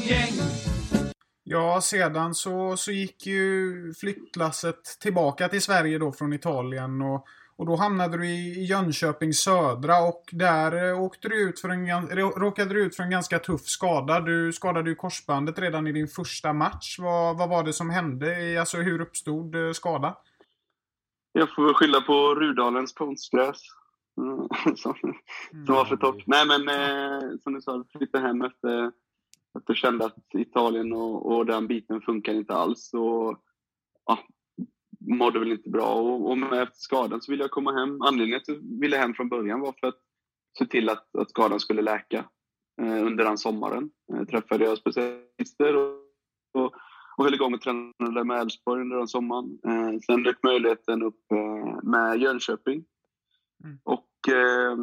[1.50, 7.02] Ja, sedan så, så gick ju flyttlasset tillbaka till Sverige då från Italien.
[7.02, 11.68] Och, och då hamnade du i Jönköping södra och där eh, åkte du ut för
[11.68, 14.20] en, råkade du ut för en ganska tuff skada.
[14.20, 16.98] Du skadade ju korsbandet redan i din första match.
[16.98, 18.60] Vad, vad var det som hände?
[18.60, 20.14] Alltså hur uppstod eh, skadan?
[21.32, 23.60] Jag får väl skylla på Rudalens konstgräs.
[24.20, 24.94] Mm, som,
[25.66, 26.26] som var för torrt.
[26.26, 28.92] Nej men eh, som du sa, flyttade hem efter
[29.54, 32.94] att jag kände att Italien och, och den biten funkar inte alls.
[32.94, 33.42] Och,
[34.06, 34.18] ja,
[35.00, 35.94] mådde väl inte bra.
[35.94, 38.02] Och, och med efter skadan så ville jag komma hem.
[38.02, 39.98] Anledningen till att jag ville hem från början var för att
[40.58, 42.24] se till att, att skadan skulle läka.
[42.82, 45.98] Eh, under den sommaren eh, träffade jag specialister och,
[46.54, 46.74] och,
[47.16, 49.58] och höll igång och tränade med Elfsborg under den sommaren.
[49.66, 52.84] Eh, sen dök möjligheten upp eh, med Jönköping.
[53.64, 53.78] Mm.
[53.84, 54.76] Och eh,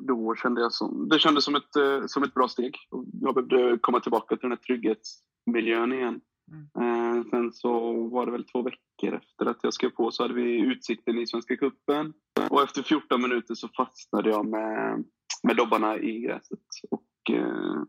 [0.00, 2.76] då kände jag som, det kändes som ett, eh, som ett bra steg.
[3.20, 6.20] Jag behövde komma tillbaka till den här trygghetsmiljön igen.
[6.52, 7.18] Mm.
[7.18, 10.34] Eh, sen så var det väl två veckor efter att jag skrev på så hade
[10.34, 12.12] vi Utsikten i Svenska Cupen.
[12.50, 15.04] Och efter 14 minuter så fastnade jag med,
[15.42, 16.60] med dobbarna i gräset.
[16.90, 17.82] Och eh,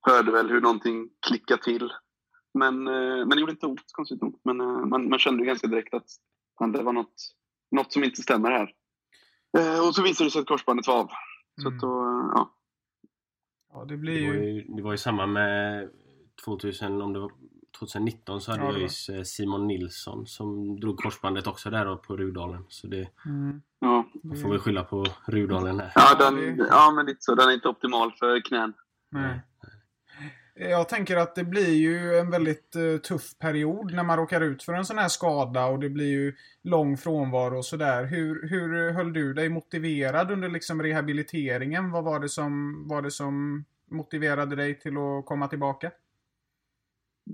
[0.00, 1.92] hörde väl hur någonting klickade till.
[2.58, 4.40] Men, eh, men det gjorde inte ont, konstigt nog.
[4.44, 6.06] Men eh, man, man kände ganska direkt att
[6.72, 7.14] det var något,
[7.70, 8.74] något som inte stämmer här.
[9.58, 11.10] Eh, och så visade det sig att korsbandet var av.
[11.62, 11.78] Så mm.
[11.78, 11.88] då,
[12.34, 12.50] ja.
[13.72, 14.32] Ja, det blir ju...
[14.32, 15.88] Det var ju, det var ju samma med
[16.44, 17.30] 2000, om det var
[17.78, 22.16] 2019 så hade ja, jag ju eh, Simon Nilsson som drog korsbandet också där på
[22.16, 22.64] Rudalen.
[22.68, 23.08] Så det...
[23.26, 23.62] Mm.
[23.78, 24.04] Ja.
[24.22, 25.92] Man får väl skylla på Rudalen här.
[25.94, 27.34] Ja, den, ja men lite så.
[27.34, 28.72] Den är inte optimal för knän.
[29.10, 29.40] Nej.
[30.54, 34.62] Jag tänker att det blir ju en väldigt uh, tuff period när man råkar ut
[34.62, 38.04] för en sån här skada och det blir ju lång frånvaro och sådär.
[38.04, 41.90] Hur, hur höll du dig motiverad under liksom rehabiliteringen?
[41.90, 45.90] Vad var det, som, var det som motiverade dig till att komma tillbaka?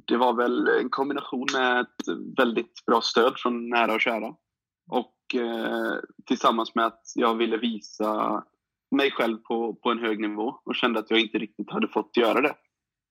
[0.05, 4.35] Det var väl en kombination med ett väldigt bra stöd från nära och kära.
[4.89, 5.95] Och eh,
[6.27, 8.45] tillsammans med att jag ville visa
[8.91, 12.17] mig själv på, på en hög nivå och kände att jag inte riktigt hade fått
[12.17, 12.55] göra det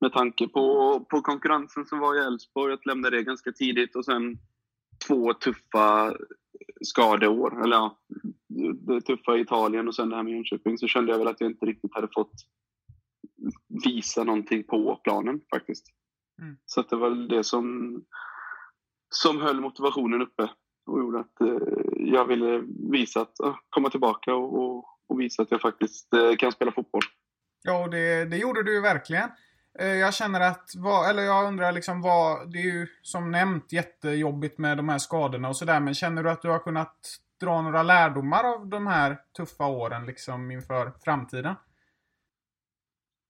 [0.01, 4.05] med tanke på, på konkurrensen som var i Elfsborg, att lämna det ganska tidigt och
[4.05, 4.37] sen
[5.07, 6.13] två tuffa
[6.81, 7.99] skadeår, eller ja,
[8.87, 11.41] det tuffa i Italien och sen det här med Jönköping, så kände jag väl att
[11.41, 12.31] jag inte riktigt hade fått
[13.85, 15.85] visa någonting på planen faktiskt.
[16.41, 16.57] Mm.
[16.65, 17.95] Så det var det som,
[19.09, 20.49] som höll motivationen uppe
[20.85, 21.57] och gjorde att eh,
[21.97, 26.35] jag ville visa att, uh, komma tillbaka och, och, och, visa att jag faktiskt eh,
[26.35, 27.01] kan spela fotboll.
[27.63, 29.29] Ja, och det, det gjorde du verkligen.
[29.79, 33.71] Eh, jag känner att, vad, eller jag undrar liksom vad, det är ju som nämnt
[33.71, 35.79] jättejobbigt med de här skadorna och sådär.
[35.79, 36.97] Men känner du att du har kunnat
[37.41, 41.55] dra några lärdomar av de här tuffa åren liksom inför framtiden?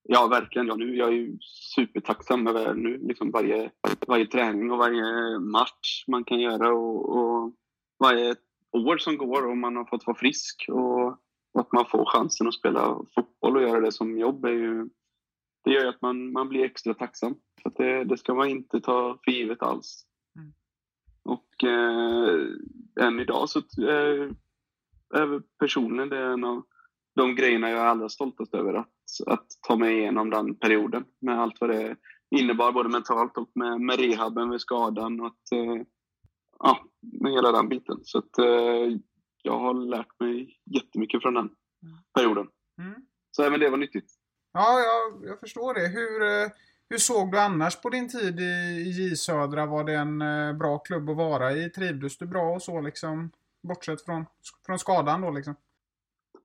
[0.02, 0.66] Ja, verkligen.
[0.66, 1.38] Ja, nu, jag är ju
[1.74, 3.70] supertacksam över nu, liksom varje,
[4.06, 7.52] varje träning och varje match man kan göra och, och
[7.98, 8.34] varje
[8.72, 11.18] år som går och man har fått vara frisk och
[11.58, 14.88] att man får chansen att spela fotboll och göra det som jobb är ju
[15.66, 17.34] det gör att man, man blir extra tacksam.
[17.62, 20.06] För det, det ska man inte ta för givet alls.
[20.38, 20.52] Mm.
[21.22, 24.30] Och eh, än idag så eh,
[25.14, 26.62] är personligen det en av
[27.14, 28.74] de grejerna jag är allra stoltast över.
[28.74, 31.96] Att, att ta mig igenom den perioden med allt vad det
[32.30, 35.20] innebar både mentalt och med, med rehaben med skadan.
[35.20, 35.82] Och att, eh,
[36.58, 37.98] ja, med hela den biten.
[38.02, 38.98] Så att, eh,
[39.42, 41.96] jag har lärt mig jättemycket från den mm.
[42.14, 42.46] perioden.
[42.80, 42.94] Mm.
[43.30, 44.15] Så även det var nyttigt.
[44.58, 45.88] Ja, jag, jag förstår det.
[45.88, 46.48] Hur, eh,
[46.88, 49.66] hur såg du annars på din tid i J Södra?
[49.66, 51.70] Var det en eh, bra klubb att vara i?
[51.70, 53.30] Trivdes du bra och så liksom?
[53.68, 54.24] Bortsett från,
[54.66, 55.56] från skadan då liksom?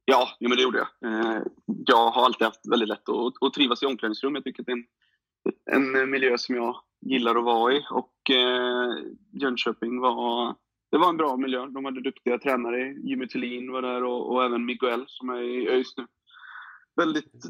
[0.05, 1.11] Ja, ja men det gjorde jag.
[1.11, 4.35] Eh, jag har alltid haft väldigt lätt att, att trivas i omklädningsrum.
[4.35, 7.85] Jag tycker att det är en, en miljö som jag gillar att vara i.
[7.91, 8.95] Och eh,
[9.31, 10.55] Jönköping var,
[10.91, 11.65] det var en bra miljö.
[11.65, 12.93] De hade duktiga tränare.
[12.93, 16.07] Jimmy Thulin var där och, och även Miguel som är i ÖIS nu.
[16.95, 17.45] Väldigt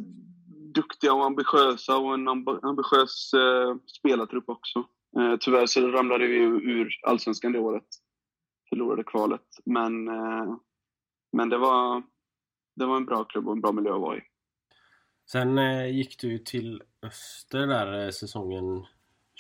[0.74, 2.28] duktiga och ambitiösa och en
[2.62, 4.80] ambitiös eh, spelartrupp också.
[5.18, 7.88] Eh, tyvärr så ramlade vi ur allsvenskan det året.
[8.70, 9.46] Förlorade kvalet.
[9.66, 10.56] Men, eh,
[11.32, 12.04] men det, var,
[12.76, 14.22] det var en bra klubb och en bra miljö att vara i.
[15.32, 18.86] Sen eh, gick du till Öster där eh, säsongen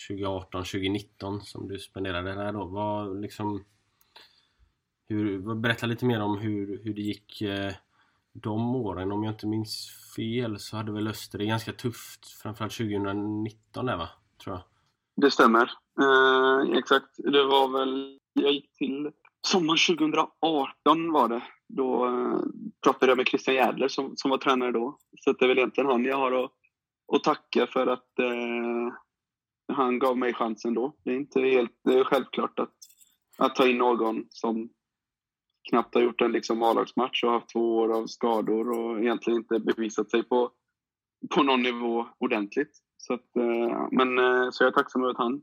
[0.09, 2.65] 2018-2019 som du spenderade där då.
[2.65, 3.65] Vad liksom...
[5.07, 7.73] Hur, berätta lite mer om hur, hur det gick eh,
[8.33, 9.11] de åren.
[9.11, 12.27] Om jag inte minns fel så hade väl Öster det ganska tufft.
[12.41, 14.09] Framförallt 2019 där va?
[14.43, 14.63] Tror jag.
[15.15, 15.71] Det stämmer.
[16.01, 17.15] Eh, exakt.
[17.17, 18.17] Det var väl...
[18.33, 19.11] Jag gick till
[19.47, 21.43] sommaren 2018 var det.
[21.67, 22.39] Då eh,
[22.83, 24.97] pratade jag med Christian Jädler som, som var tränare då.
[25.19, 26.51] Så det är väl egentligen han jag har att,
[27.13, 28.93] att tacka för att eh,
[29.73, 30.95] han gav mig chansen då.
[31.03, 32.75] Det är inte helt det är självklart att,
[33.37, 34.69] att ta in någon som
[35.69, 39.59] knappt har gjort en liksom A-lagsmatch och haft två år av skador och egentligen inte
[39.59, 40.51] bevisat sig på,
[41.35, 42.71] på någon nivå ordentligt.
[42.97, 45.41] Så, att, eh, men, eh, så jag är tacksam över att han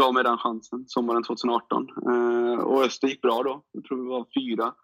[0.00, 1.88] gav mig den chansen sommaren 2018.
[2.10, 3.62] Eh, och Öster gick bra då.
[3.72, 4.74] Jag tror vi var fyra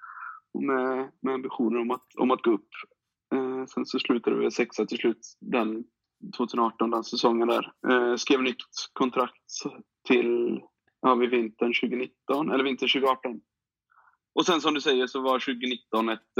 [0.66, 2.68] med, med ambitioner om att, om att gå upp.
[3.74, 5.84] Sen så slutade vi sexa till slut den
[6.36, 7.72] 2018, den säsongen där.
[8.16, 8.56] Skrev nytt
[8.92, 9.46] kontrakt
[10.08, 10.60] till
[11.00, 13.40] ja, vid vintern 2019, eller vintern 2018.
[14.34, 16.38] Och sen som du säger så var 2019 ett,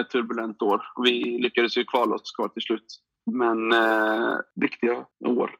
[0.00, 0.82] ett turbulent år.
[1.04, 3.00] Vi lyckades ju kvala oss kvar till slut.
[3.30, 5.50] Men eh, riktiga år.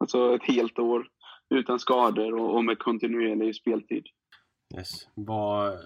[0.00, 1.06] Alltså ett helt år
[1.54, 4.04] utan skador och, och med kontinuerlig speltid.
[4.76, 5.08] Yes.
[5.14, 5.78] Var,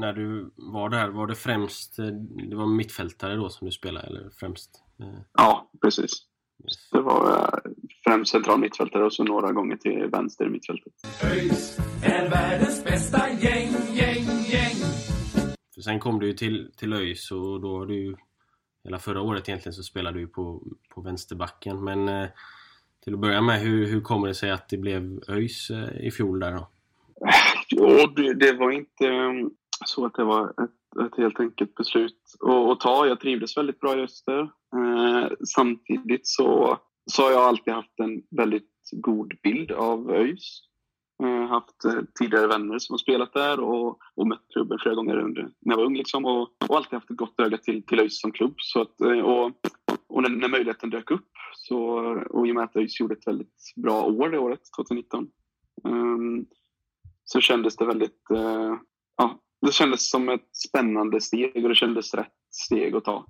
[0.00, 1.96] när du var där, var det främst
[2.50, 4.06] det var mittfältare då som du spelade?
[4.06, 4.82] Eller främst?
[5.00, 5.20] Eh...
[5.32, 6.10] Ja, precis.
[6.64, 6.90] Yes.
[6.90, 7.72] Det var eh,
[8.04, 10.92] främst central mittfältare och så några gånger till vänster mittfältet.
[11.24, 13.57] ÖIS är världens bästa gäng.
[15.78, 18.16] För sen kom du ju till, till ÖIS och då har du
[18.84, 20.62] hela förra året egentligen så spelade du på,
[20.94, 21.84] på vänsterbacken.
[21.84, 22.28] Men eh,
[23.04, 26.10] till att börja med, hur, hur kommer det sig att det blev ÖIS eh, i
[26.10, 26.68] fjol där då?
[27.68, 29.50] Jo, det, det var inte mm,
[29.86, 33.06] så att det var ett, ett helt enkelt beslut att, att ta.
[33.06, 34.40] Jag trivdes väldigt bra i Öster.
[34.74, 36.78] Eh, samtidigt så,
[37.10, 40.67] så har jag alltid haft en väldigt god bild av ÖIS.
[41.22, 45.16] Eh, haft eh, tidigare vänner som har spelat där och, och mött klubben flera gånger
[45.16, 45.96] under, när jag var ung.
[45.96, 48.54] Liksom, och, och alltid haft ett gott öga till, till ÖIS som klubb.
[48.56, 49.52] Så att, eh, och
[50.08, 51.78] och när, när möjligheten dök upp, så,
[52.30, 55.30] och i och med att ÖIS gjorde ett väldigt bra år det året, 2019,
[55.84, 56.46] um, ehm,
[57.24, 58.22] så kändes det väldigt...
[58.32, 58.76] Uh,
[59.16, 63.26] ja, det kändes som ett spännande steg och det kändes rätt steg att ta.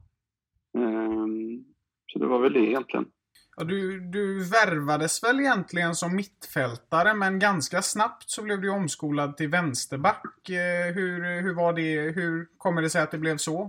[0.79, 1.65] Um,
[2.13, 3.07] så det var väl det egentligen.
[3.59, 9.37] Ja, du, du värvades väl egentligen som mittfältare men ganska snabbt så blev du omskolad
[9.37, 10.49] till vänsterback.
[10.49, 12.15] Eh, hur, hur var det?
[12.15, 13.61] Hur kommer det sig att det blev så?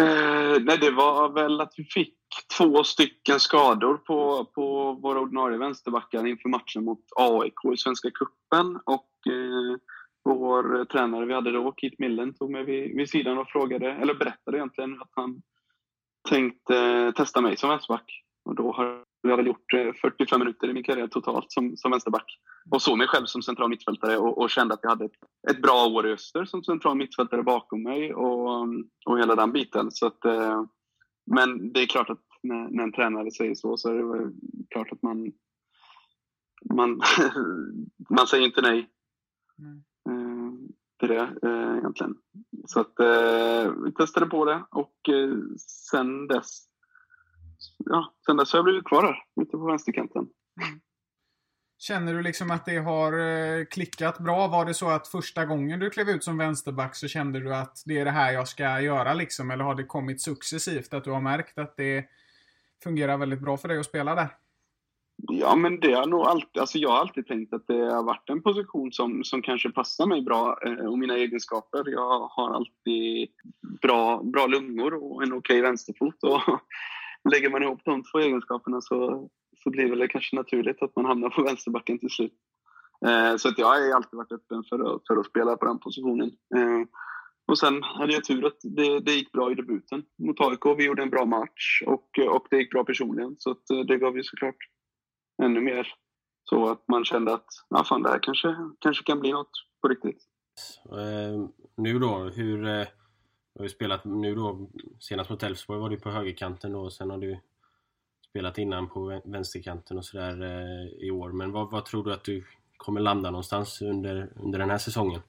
[0.00, 2.14] Eh, nej, det var väl att vi fick
[2.58, 8.80] två stycken skador på, på våra ordinarie vänsterbackar inför matchen mot AIK i Svenska Cupen.
[8.84, 9.78] Och eh,
[10.24, 14.14] vår tränare vi hade då, Keith Millen, tog mig vid, vid sidan och frågade, eller
[14.14, 15.42] berättade egentligen att han
[16.28, 18.22] tänkte testa mig som vänsterback.
[18.44, 21.90] Och då har jag väl gjort 45 eh, minuter i min karriär totalt som, som
[21.90, 22.38] vänsterback.
[22.70, 25.16] Och såg mig själv som central mittfältare och, och, kände att jag hade ett,
[25.50, 28.68] ett bra år i Öster som central mittfältare bakom mig och,
[29.06, 29.90] och hela den biten.
[29.90, 30.64] Så att, eh,
[31.26, 34.32] men det är klart att när, när en tränare säger så så är det
[34.70, 35.32] klart att man
[36.74, 37.00] man,
[38.10, 38.88] man säger inte nej
[40.08, 40.68] mm.
[41.00, 41.28] till det
[41.78, 42.14] egentligen.
[42.66, 42.94] Så att
[43.84, 44.94] vi testade på det och
[45.58, 46.71] sen dess
[47.78, 50.22] ja, sen dess har jag blivit kvar där, ute på vänsterkanten.
[50.62, 50.80] Mm.
[51.78, 54.48] Känner du liksom att det har eh, klickat bra?
[54.48, 57.82] Var det så att första gången du klev ut som vänsterback så kände du att
[57.86, 59.50] det är det här jag ska göra liksom?
[59.50, 62.04] Eller har det kommit successivt att du har märkt att det
[62.84, 64.28] fungerar väldigt bra för dig att spela där?
[65.16, 68.30] Ja, men det har nog alltid, alltså jag har alltid tänkt att det har varit
[68.30, 71.90] en position som, som kanske passar mig bra eh, och mina egenskaper.
[71.90, 73.28] Jag har alltid
[73.82, 76.22] bra, bra lungor och en okej okay vänsterfot.
[76.22, 76.40] Och
[77.30, 79.28] lägger man ihop de två egenskaperna så,
[79.62, 82.34] så blir det kanske naturligt att man hamnar på vänsterbacken till slut.
[83.06, 85.78] Eh, så att jag har alltid varit öppen för att, för att spela på den
[85.78, 86.30] positionen.
[86.56, 86.82] Eh,
[87.46, 90.78] och sen hade jag tur att det, det gick bra i debuten mot AIK.
[90.78, 93.36] Vi gjorde en bra match och, och det gick bra personligen.
[93.38, 94.56] Så att eh, det gav ju såklart
[95.42, 95.94] ännu mer.
[96.44, 99.50] Så att man kände att ja, fan, det här kanske, kanske kan bli något
[99.82, 100.22] på riktigt.
[100.90, 102.86] Eh, nu då, hur, eh,
[103.54, 106.92] du har ju spelat nu då, senast mot Elfsborg var du på högerkanten då och
[106.92, 107.38] sen har du
[108.28, 111.32] spelat innan på vänsterkanten och sådär eh, i år.
[111.32, 112.44] Men vad, vad, tror du att du
[112.76, 115.20] kommer landa någonstans under, under den här säsongen?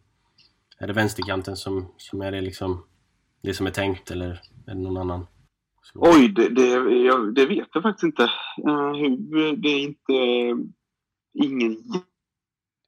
[0.78, 2.86] Är det vänsterkanten som, som är det liksom
[3.42, 4.30] det som är tänkt eller
[4.68, 5.28] är det någon annan?
[5.82, 6.00] Så.
[6.02, 6.68] Oj, det, det,
[7.06, 8.24] jag, det vet jag faktiskt inte.
[8.24, 8.92] Eh,
[9.58, 10.56] det är inte eh,
[11.34, 11.78] ingen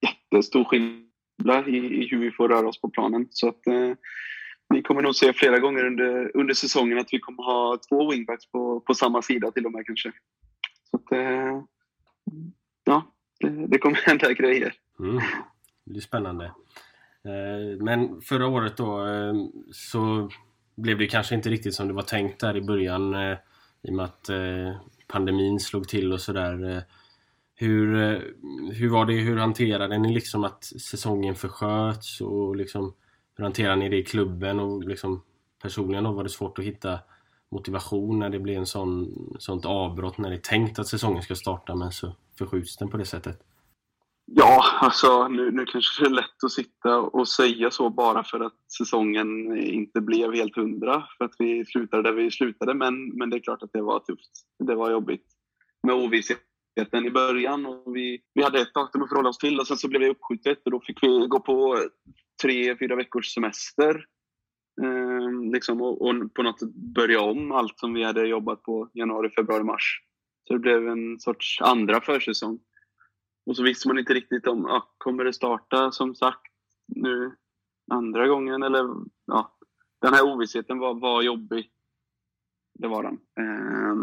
[0.01, 3.27] jättestor skillnad i, i hur vi får röra oss på planen.
[3.29, 3.91] Så att, eh,
[4.69, 8.51] vi kommer nog se flera gånger under, under säsongen att vi kommer ha två wingbacks
[8.51, 10.11] på, på samma sida till och med kanske.
[10.91, 11.61] Så att, eh,
[12.83, 13.03] ja,
[13.39, 14.73] det, det kommer hända grejer.
[14.99, 15.15] Mm.
[15.85, 16.45] Det blir spännande.
[17.25, 19.33] Eh, men förra året då eh,
[19.71, 20.29] så
[20.77, 23.37] blev det kanske inte riktigt som det var tänkt där i början eh,
[23.81, 24.75] i och med att eh,
[25.07, 26.69] pandemin slog till och sådär.
[26.69, 26.83] Eh,
[27.55, 27.95] hur,
[28.73, 32.93] hur var det, hur hanterade ni liksom att säsongen försköts och liksom
[33.35, 35.23] hur hanterade ni det i klubben och liksom
[35.61, 36.99] personligen då var det svårt att hitta
[37.51, 41.35] motivation när det blir en sån, sånt avbrott när det är tänkt att säsongen ska
[41.35, 43.41] starta men så förskjuts den på det sättet?
[44.25, 48.39] Ja, alltså nu, nu kanske det är lätt att sitta och säga så bara för
[48.39, 51.03] att säsongen inte blev helt hundra.
[51.17, 52.73] För att vi slutade där vi slutade.
[52.73, 54.31] Men, men det är klart att det var tufft.
[54.59, 55.25] Det var jobbigt
[55.83, 57.65] med ovissheten i början.
[57.65, 60.09] Och vi, vi hade ett datum att förhålla oss till och sen så blev det
[60.09, 61.77] uppskjutet och då fick vi gå på
[62.41, 64.05] tre, fyra veckors semester.
[64.81, 68.89] Eh, liksom, och, och, på något sätt börja om allt som vi hade jobbat på
[68.93, 70.01] januari, februari, mars.
[70.47, 72.59] Så det blev en sorts andra försäsong.
[73.45, 76.41] Och så visste man inte riktigt om, ja, kommer det starta som sagt
[76.87, 77.35] nu
[77.91, 79.57] andra gången eller ja.
[80.01, 81.71] Den här ovissheten var, var jobbig.
[82.79, 83.19] Det var den.
[83.39, 83.95] Eh,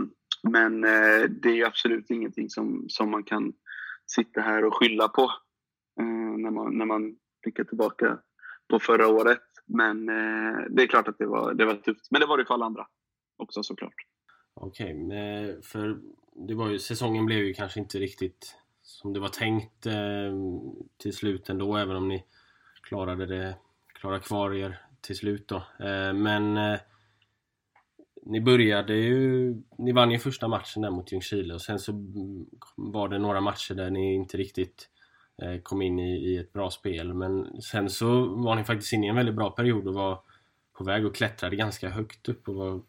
[0.50, 3.52] men eh, det är absolut ingenting som, som man kan
[4.06, 5.22] sitta här och skylla på
[6.00, 8.18] eh, när, man, när man blicka tillbaka
[8.68, 9.42] på förra året.
[9.66, 12.10] Men eh, det är klart att det var, det var tufft.
[12.10, 12.86] Men det var det för alla andra
[13.36, 13.94] också såklart.
[14.54, 16.00] Okej, okay, eh, för
[16.34, 20.32] det var ju, säsongen blev ju kanske inte riktigt som det var tänkt eh,
[20.96, 22.24] till slut ändå, även om ni
[22.82, 23.56] klarade det,
[23.92, 25.56] klarade kvar er till slut då.
[25.56, 26.80] Eh, men eh,
[28.22, 32.46] ni började ju, ni vann ju första matchen där mot Ljungskile och sen så mm,
[32.76, 35.01] var det några matcher där ni inte riktigt eh,
[35.62, 37.14] kom in i, i, ett bra spel.
[37.14, 40.20] Men sen så var ni faktiskt inne i en väldigt bra period och var
[40.78, 42.80] på väg och klättrade ganska högt upp och var,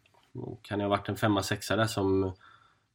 [0.62, 2.34] kan ni ha varit en femma, sexa där som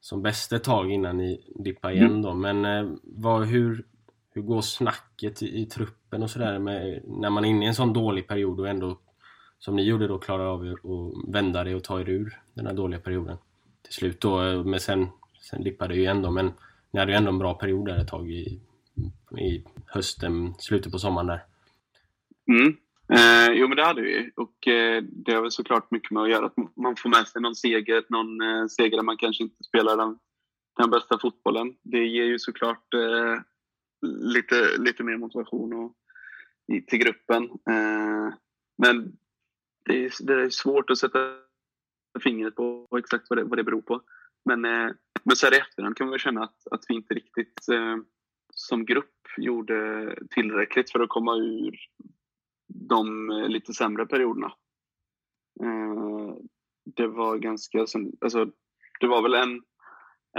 [0.01, 2.21] som bäst ett tag innan ni dippar igen mm.
[2.21, 2.33] då.
[2.33, 3.85] Men eh, vad, hur,
[4.31, 7.93] hur går snacket i, i truppen och sådär när man är inne i en sån
[7.93, 8.99] dålig period och ändå
[9.59, 12.73] som ni gjorde då klarar av att vända det och ta er ur den här
[12.73, 13.37] dåliga perioden
[13.81, 14.43] till slut då.
[14.43, 15.07] Eh, men sen,
[15.41, 16.51] sen dippade det ju ändå men
[16.91, 18.59] ni hade ju ändå en bra period där ett tag i,
[19.39, 21.43] i hösten, slutet på sommaren där.
[22.47, 22.77] Mm.
[23.13, 24.31] Eh, jo, men det hade vi.
[24.35, 27.41] Och eh, det har väl såklart mycket med att göra att man får med sig
[27.41, 30.19] någon seger, någon eh, seger där man kanske inte spelar den,
[30.77, 31.75] den bästa fotbollen.
[31.81, 33.41] Det ger ju såklart eh,
[34.05, 35.95] lite, lite mer motivation och,
[36.73, 37.43] i, till gruppen.
[37.43, 38.33] Eh,
[38.77, 39.17] men
[39.85, 41.19] det är, det är svårt att sätta
[42.23, 44.01] fingret på exakt vad det, vad det beror på.
[44.45, 44.91] Men, eh,
[45.23, 47.97] men så här i efterhand kan man väl känna att, att vi inte riktigt eh,
[48.53, 51.75] som grupp gjorde tillräckligt för att komma ur
[52.67, 54.53] de eh, lite sämre perioderna.
[55.63, 56.35] Eh,
[56.95, 58.45] det var ganska, alltså,
[58.99, 59.61] det var väl en,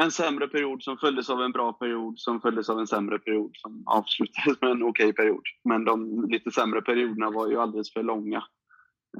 [0.00, 3.50] en sämre period som följdes av en bra period som följdes av en sämre period
[3.54, 5.42] som avslutades med en okej okay period.
[5.64, 8.44] Men de lite sämre perioderna var ju alldeles för långa.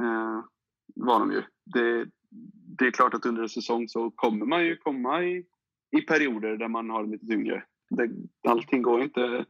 [0.01, 0.45] Eh,
[0.95, 1.43] var de ju.
[1.65, 2.07] Det,
[2.79, 5.45] det är klart att under en säsong så kommer man ju komma i,
[5.97, 7.65] i perioder där man har lite tyngre.
[7.91, 8.11] Det,
[8.49, 9.45] allting går inte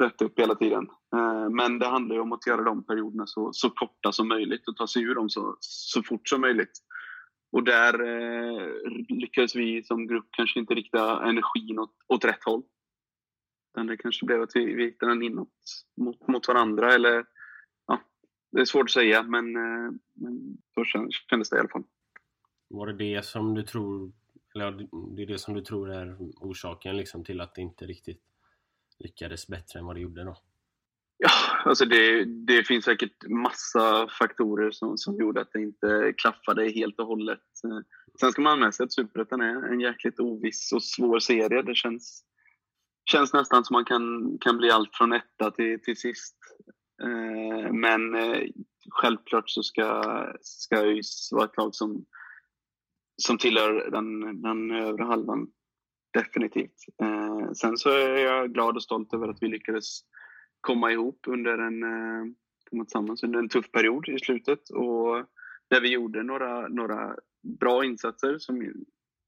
[0.00, 0.88] rätt upp hela tiden.
[1.14, 4.68] Eh, men det handlar ju om att göra de perioderna så, så korta som möjligt
[4.68, 6.72] och ta sig ur dem så, så fort som möjligt.
[7.52, 8.68] Och där eh,
[9.08, 12.62] lyckades vi som grupp kanske inte rikta energin åt, åt rätt håll.
[13.74, 15.48] Utan det kanske blev att vi, vi riktade den inåt
[15.96, 17.24] mot, mot varandra eller
[17.86, 18.00] ja,
[18.52, 20.84] det är svårt att säga men, eh, men så
[21.30, 21.84] kändes det i alla fall.
[22.68, 24.12] Var det det som du tror,
[24.54, 28.22] eller det är det som du tror är orsaken liksom till att det inte riktigt
[28.98, 30.36] lyckades bättre än vad det gjorde då?
[31.22, 31.30] Ja,
[31.64, 36.98] alltså det, det finns säkert massa faktorer som, som gjorde att det inte klaffade helt
[36.98, 37.40] och hållet.
[38.20, 41.62] Sen ska man ha med sig att Superettan är en jäkligt oviss och svår serie.
[41.62, 42.24] Det känns,
[43.10, 46.36] känns nästan som man kan, kan bli allt från etta till, till sist.
[47.02, 48.48] Eh, men eh,
[48.90, 50.04] självklart så ska,
[50.40, 52.04] ska ÖIS vara ett lag som,
[53.20, 55.46] som tillhör den, den övre halvan
[56.12, 56.84] definitivt.
[57.02, 60.00] Eh, sen så är jag glad och stolt över att vi lyckades
[60.60, 62.32] komma ihop under en, eh,
[62.70, 65.24] komma tillsammans under en tuff period i slutet och
[65.68, 67.16] där vi gjorde några, några
[67.60, 68.72] bra insatser som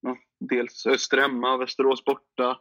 [0.00, 2.58] ja, dels Öster hemma, Västerås borta,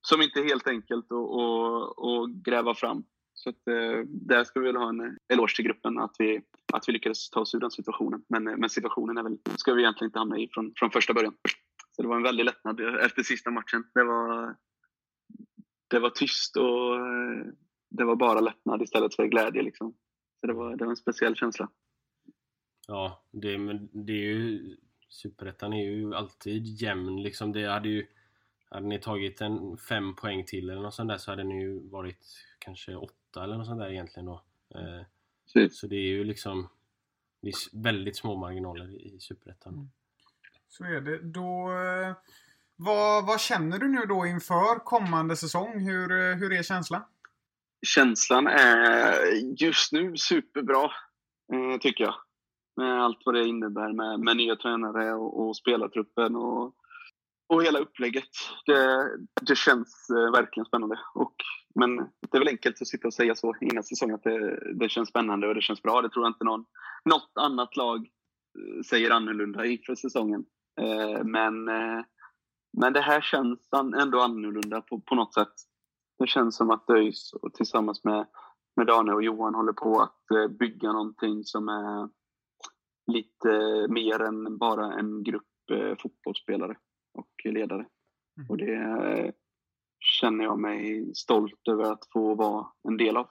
[0.00, 3.04] som inte är helt enkelt att gräva fram.
[3.38, 6.88] Så att, eh, där ska vi väl ha en eloge till gruppen att vi, att
[6.88, 8.22] vi lyckades ta oss ur den situationen.
[8.28, 11.14] Men, eh, men situationen är väl, ska vi egentligen inte hamna i från, från första
[11.14, 11.34] början.
[11.96, 13.84] Så det var en väldig lättnad efter sista matchen.
[13.94, 14.56] Det var,
[15.88, 17.46] det var tyst och eh,
[17.90, 19.62] det var bara lättnad istället för glädje.
[19.62, 19.94] Liksom.
[20.40, 21.68] Så det var, det var en speciell känsla.
[22.86, 24.76] Ja, det, men det är ju...
[25.10, 27.52] Superettan är ju alltid jämn liksom.
[27.52, 28.06] Det hade ju...
[28.70, 31.88] Hade ni tagit en fem poäng till eller något sånt där så hade ni ju
[31.88, 32.26] varit
[32.58, 34.42] kanske åtta eller något sånt där egentligen då.
[34.74, 36.68] Eh, så det är ju liksom...
[37.40, 39.74] Det är väldigt små marginaler i Superettan.
[39.74, 39.88] Mm.
[40.68, 41.18] Så är det.
[41.22, 42.16] Då, eh,
[42.76, 45.80] vad, vad känner du nu då inför kommande säsong?
[45.80, 47.02] Hur, eh, hur är känslan?
[47.86, 49.14] Känslan är
[49.62, 50.84] just nu superbra,
[51.52, 52.14] eh, tycker jag.
[52.76, 56.74] Med allt vad det innebär med, med nya tränare och, och spelartruppen och,
[57.48, 58.28] och hela upplägget.
[58.66, 61.00] Det, det känns eh, verkligen spännande.
[61.14, 61.34] Och,
[61.74, 64.88] men det är väl enkelt att sitta och säga så innan säsongen att det, det
[64.88, 66.02] känns spännande och det känns bra.
[66.02, 66.64] Det tror jag inte någon,
[67.04, 70.44] något annat lag eh, säger annorlunda inför säsongen.
[70.80, 71.64] Eh, men,
[72.78, 73.68] men det här känns
[74.00, 75.54] ändå annorlunda på, på något sätt.
[76.18, 78.26] Det känns som att ÖIS tillsammans med,
[78.76, 82.08] med Daniel och Johan håller på att bygga någonting som är
[83.12, 85.44] lite mer än bara en grupp
[85.98, 86.76] fotbollsspelare
[87.18, 87.86] och ledare.
[88.36, 88.50] Mm.
[88.50, 89.30] Och det eh,
[90.20, 93.28] känner jag mig stolt över att få vara en del av.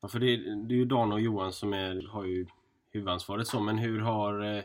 [0.00, 0.36] Ja, för det,
[0.68, 2.46] det är ju Dan och Johan som är, har ju
[2.92, 4.56] huvudansvaret så, men hur har...
[4.56, 4.62] eh,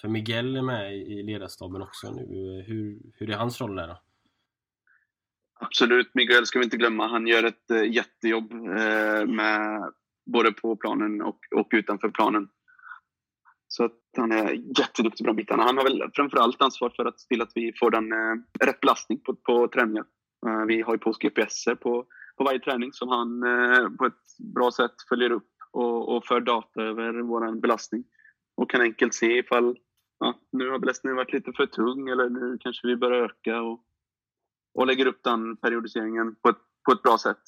[0.00, 2.22] För Miguel är med i ledarstaben också nu.
[2.22, 4.00] Eh, Hur, hur är hans roll där då?
[5.54, 7.06] Absolut, Miguel ska vi inte glömma.
[7.08, 8.52] Han gör ett jättejobb
[9.28, 9.92] med,
[10.26, 12.48] både på planen och, och utanför planen.
[13.74, 15.62] Så att han är jätteduktig på de bitarna.
[15.62, 18.80] Han har väl framförallt ansvar för att se till att vi får den eh, rätt
[18.80, 20.04] belastning på, på träningar.
[20.46, 22.06] Eh, vi har ju på oss GPSer på,
[22.36, 26.40] på varje träning som han eh, på ett bra sätt följer upp och, och för
[26.40, 28.04] data över vår belastning.
[28.56, 29.78] Och kan enkelt se ifall
[30.18, 33.62] ja, nu har belastningen varit lite för tung eller nu kanske vi bör öka.
[33.62, 33.84] Och,
[34.74, 37.42] och lägger upp den periodiseringen på ett, på ett bra sätt.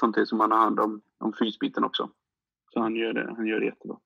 [0.00, 2.10] Samtidigt som han har hand om, om fysbiten också.
[2.72, 3.96] Så han gör det, han gör det jättebra.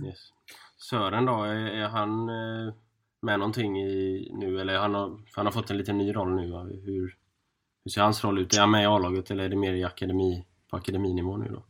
[0.00, 0.32] Yes.
[0.76, 2.74] Sören då, är, är han eh,
[3.22, 6.46] med någonting i nu eller han har, han har fått en liten ny roll nu?
[6.84, 7.16] Hur,
[7.84, 8.54] hur ser hans roll ut?
[8.56, 11.64] Är han med i A-laget eller är det mer i akademi, på akademinivå nu då?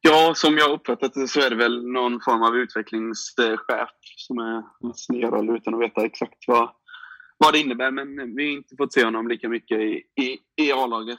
[0.00, 4.62] Ja, som jag uppfattat det så är det väl någon form av utvecklingschef som är
[4.80, 6.70] hans nya roll utan att veta exakt vad,
[7.38, 7.90] vad det innebär.
[7.90, 11.18] Men vi har inte fått se honom lika mycket i, i, i A-laget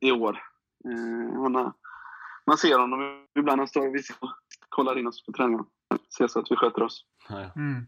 [0.00, 0.38] i år.
[0.84, 1.72] Eh, har,
[2.46, 4.04] man ser honom ibland, han står vid
[4.70, 5.64] kollar in oss på träningarna.
[6.18, 7.04] Ser så att vi sköter oss.
[7.56, 7.86] Mm.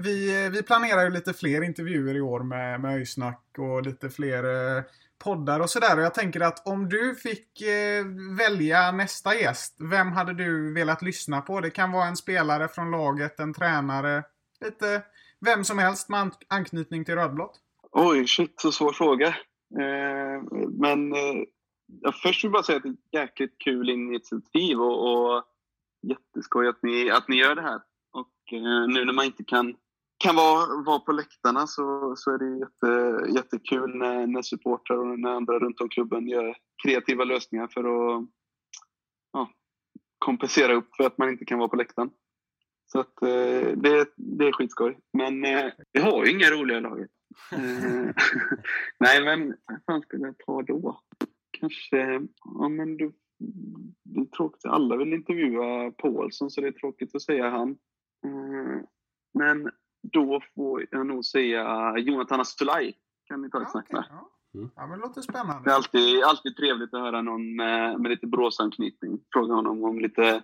[0.00, 4.44] Vi, vi planerar ju lite fler intervjuer i år med, med Öysnack och lite fler
[4.44, 4.82] eh,
[5.24, 5.96] poddar och sådär.
[5.96, 8.04] Och jag tänker att om du fick eh,
[8.38, 11.60] välja nästa gäst, vem hade du velat lyssna på?
[11.60, 14.22] Det kan vara en spelare från laget, en tränare,
[14.60, 15.02] lite
[15.40, 17.60] vem som helst med an- anknytning till rödblått.
[17.92, 19.28] Oj, shit, så svår fråga.
[19.80, 21.42] Eh, men eh,
[22.00, 25.44] ja, först vill jag bara säga att det är ett jäkligt kul initiativ och, och
[26.02, 27.80] jätteskoj att ni, att ni gör det här.
[28.12, 29.76] Och eh, nu när man inte kan,
[30.24, 35.18] kan vara, vara på läktarna så, så är det jätte, jättekul när, när supportrar och
[35.18, 38.24] när andra runt om klubben gör kreativa lösningar för att
[39.32, 39.50] ja,
[40.18, 42.10] kompensera upp för att man inte kan vara på läktaren.
[42.92, 44.98] Så att, eh, det, det är skitskoj.
[45.12, 47.10] Men eh, vi har ju inga roliga laget.
[47.52, 47.58] Eh,
[48.98, 51.00] Nej, men vad fan skulle jag ta då?
[51.60, 52.20] Kanske,
[52.58, 53.12] ja men du,
[54.04, 54.64] det är tråkigt.
[54.64, 57.70] Alla vill intervjua Paulsson så det är tråkigt att säga han.
[58.26, 58.82] Eh,
[59.34, 59.70] Men
[60.12, 62.94] då får jag nog säga Jonathan Astulaj.
[63.28, 64.00] Kan ni ta ett snack med.
[64.00, 64.30] okej, ja.
[64.54, 64.70] Mm.
[64.76, 65.74] ja, men det låter Det är spännande.
[65.74, 69.20] alltid, alltid trevligt att höra någon med, med lite Boråsanknytning.
[69.32, 70.42] Fråga honom om lite,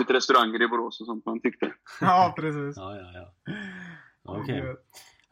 [0.00, 1.72] lite restauranger i Borås och sånt han tyckte.
[2.00, 2.76] Ja, precis.
[2.76, 3.52] Ja, ja, ja.
[4.24, 4.64] Okej.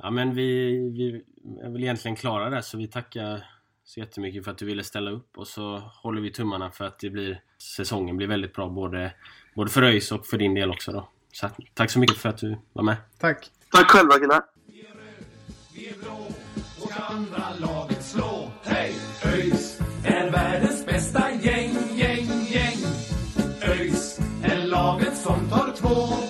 [0.03, 1.25] Ja, men vi, vi
[1.65, 3.45] är väl egentligen klara där så vi tackar
[3.91, 6.99] så jättemycket för att du ville ställa upp och så håller vi tummarna för att
[6.99, 9.13] det blir, säsongen blir väldigt bra både,
[9.55, 11.09] både för ÖIS och för din del också då.
[11.33, 12.97] Så att, tack så mycket för att du var med.
[13.19, 13.51] Tack.
[13.71, 14.43] Tack själva killar!
[15.75, 16.27] Vi är blå
[16.81, 18.51] och ska andra laget slå.
[18.63, 18.95] Hej!
[19.25, 22.79] ÖIS är världens bästa gäng, gäng, gäng.
[23.63, 26.30] ÖIS är laget som tar två